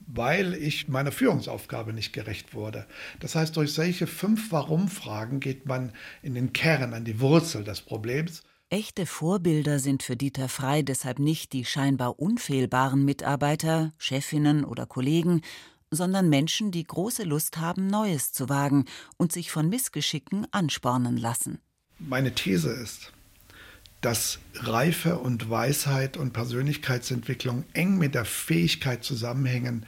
weil 0.06 0.54
ich 0.54 0.88
meiner 0.88 1.12
Führungsaufgabe 1.12 1.92
nicht 1.92 2.12
gerecht 2.12 2.54
wurde. 2.54 2.86
Das 3.20 3.34
heißt, 3.34 3.56
durch 3.56 3.72
solche 3.72 4.06
fünf 4.06 4.50
Warum-Fragen 4.50 5.40
geht 5.40 5.66
man 5.66 5.92
in 6.22 6.34
den 6.34 6.52
Kern, 6.52 6.94
an 6.94 7.04
die 7.04 7.20
Wurzel 7.20 7.64
des 7.64 7.82
Problems. 7.82 8.42
Echte 8.70 9.06
Vorbilder 9.06 9.78
sind 9.78 10.02
für 10.02 10.14
Dieter 10.14 10.50
Frei 10.50 10.82
deshalb 10.82 11.20
nicht 11.20 11.54
die 11.54 11.64
scheinbar 11.64 12.18
unfehlbaren 12.18 13.02
Mitarbeiter, 13.02 13.94
Chefinnen 13.96 14.62
oder 14.62 14.84
Kollegen, 14.84 15.40
sondern 15.90 16.28
Menschen, 16.28 16.70
die 16.70 16.84
große 16.84 17.22
Lust 17.22 17.56
haben, 17.56 17.86
Neues 17.86 18.32
zu 18.32 18.50
wagen 18.50 18.84
und 19.16 19.32
sich 19.32 19.50
von 19.50 19.70
Missgeschicken 19.70 20.46
anspornen 20.50 21.16
lassen. 21.16 21.60
Meine 21.98 22.34
These 22.34 22.68
ist, 22.68 23.14
dass 24.02 24.38
Reife 24.56 25.18
und 25.18 25.48
Weisheit 25.48 26.18
und 26.18 26.34
Persönlichkeitsentwicklung 26.34 27.64
eng 27.72 27.96
mit 27.96 28.14
der 28.14 28.26
Fähigkeit 28.26 29.02
zusammenhängen, 29.02 29.86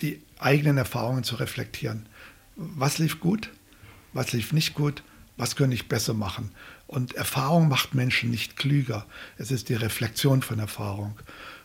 die 0.00 0.22
eigenen 0.38 0.78
Erfahrungen 0.78 1.24
zu 1.24 1.36
reflektieren. 1.36 2.08
Was 2.56 2.96
lief 2.96 3.20
gut? 3.20 3.50
Was 4.14 4.32
lief 4.32 4.54
nicht 4.54 4.72
gut? 4.72 5.02
Was 5.36 5.56
könnte 5.56 5.74
ich 5.74 5.88
besser 5.88 6.14
machen? 6.14 6.52
Und 6.88 7.14
Erfahrung 7.14 7.68
macht 7.68 7.94
Menschen 7.94 8.30
nicht 8.30 8.56
klüger. 8.56 9.06
Es 9.36 9.50
ist 9.50 9.68
die 9.68 9.74
Reflexion 9.74 10.40
von 10.42 10.58
Erfahrung. 10.58 11.18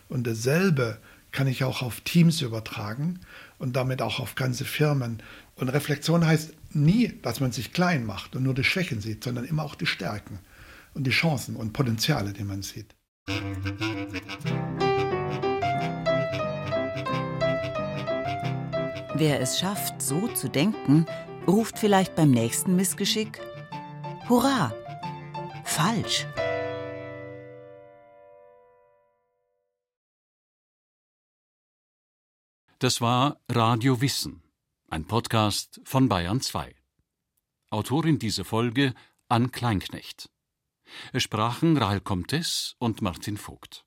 Und 0.08 0.26
dasselbe 0.26 0.98
kann 1.32 1.46
ich 1.48 1.64
auch 1.64 1.82
auf 1.82 2.02
Teams 2.02 2.42
übertragen 2.42 3.20
und 3.58 3.74
damit 3.74 4.02
auch 4.02 4.20
auf 4.20 4.34
ganze 4.34 4.66
Firmen. 4.66 5.22
Und 5.56 5.70
Reflexion 5.70 6.26
heißt 6.26 6.52
nie, 6.72 7.14
dass 7.22 7.40
man 7.40 7.52
sich 7.52 7.72
klein 7.72 8.04
macht 8.04 8.36
und 8.36 8.42
nur 8.42 8.52
die 8.52 8.64
Schwächen 8.64 9.00
sieht, 9.00 9.24
sondern 9.24 9.46
immer 9.46 9.64
auch 9.64 9.74
die 9.74 9.86
Stärken 9.86 10.40
und 10.92 11.04
die 11.04 11.10
Chancen 11.10 11.56
und 11.56 11.72
Potenziale, 11.72 12.34
die 12.34 12.44
man 12.44 12.60
sieht. 12.62 12.94
Wer 19.16 19.40
es 19.40 19.58
schafft, 19.58 20.02
so 20.02 20.28
zu 20.28 20.48
denken, 20.48 21.06
ruft 21.46 21.78
vielleicht 21.78 22.14
beim 22.14 22.30
nächsten 22.30 22.76
Missgeschick 22.76 23.40
Hurra! 24.28 24.72
Falsch. 25.74 26.28
Das 32.78 33.00
war 33.00 33.40
Radio 33.50 34.00
Wissen, 34.00 34.44
ein 34.88 35.04
Podcast 35.06 35.80
von 35.84 36.08
Bayern 36.08 36.40
2. 36.40 36.76
Autorin 37.70 38.20
dieser 38.20 38.44
Folge 38.44 38.94
Ann 39.28 39.50
Kleinknecht. 39.50 40.30
Es 41.12 41.24
sprachen 41.24 41.76
Rahel 41.76 42.00
Comtes 42.00 42.76
und 42.78 43.02
Martin 43.02 43.36
Vogt. 43.36 43.84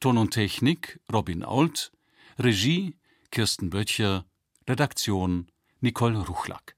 Ton 0.00 0.18
und 0.18 0.32
Technik 0.32 1.00
Robin 1.10 1.44
Ault, 1.44 1.92
Regie 2.38 2.98
Kirsten 3.30 3.70
Böttcher, 3.70 4.26
Redaktion 4.68 5.50
Nicole 5.80 6.18
Ruchlack. 6.18 6.76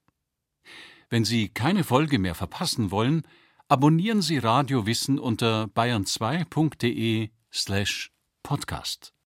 Wenn 1.09 1.25
Sie 1.25 1.49
keine 1.49 1.83
Folge 1.83 2.19
mehr 2.19 2.35
verpassen 2.35 2.89
wollen, 2.89 3.27
Abonnieren 3.67 4.21
Sie 4.21 4.37
Radio 4.37 4.85
Wissen 4.85 5.17
unter 5.17 5.63
bayern2.de 5.75 7.31
slash 7.51 8.11
podcast. 8.43 9.14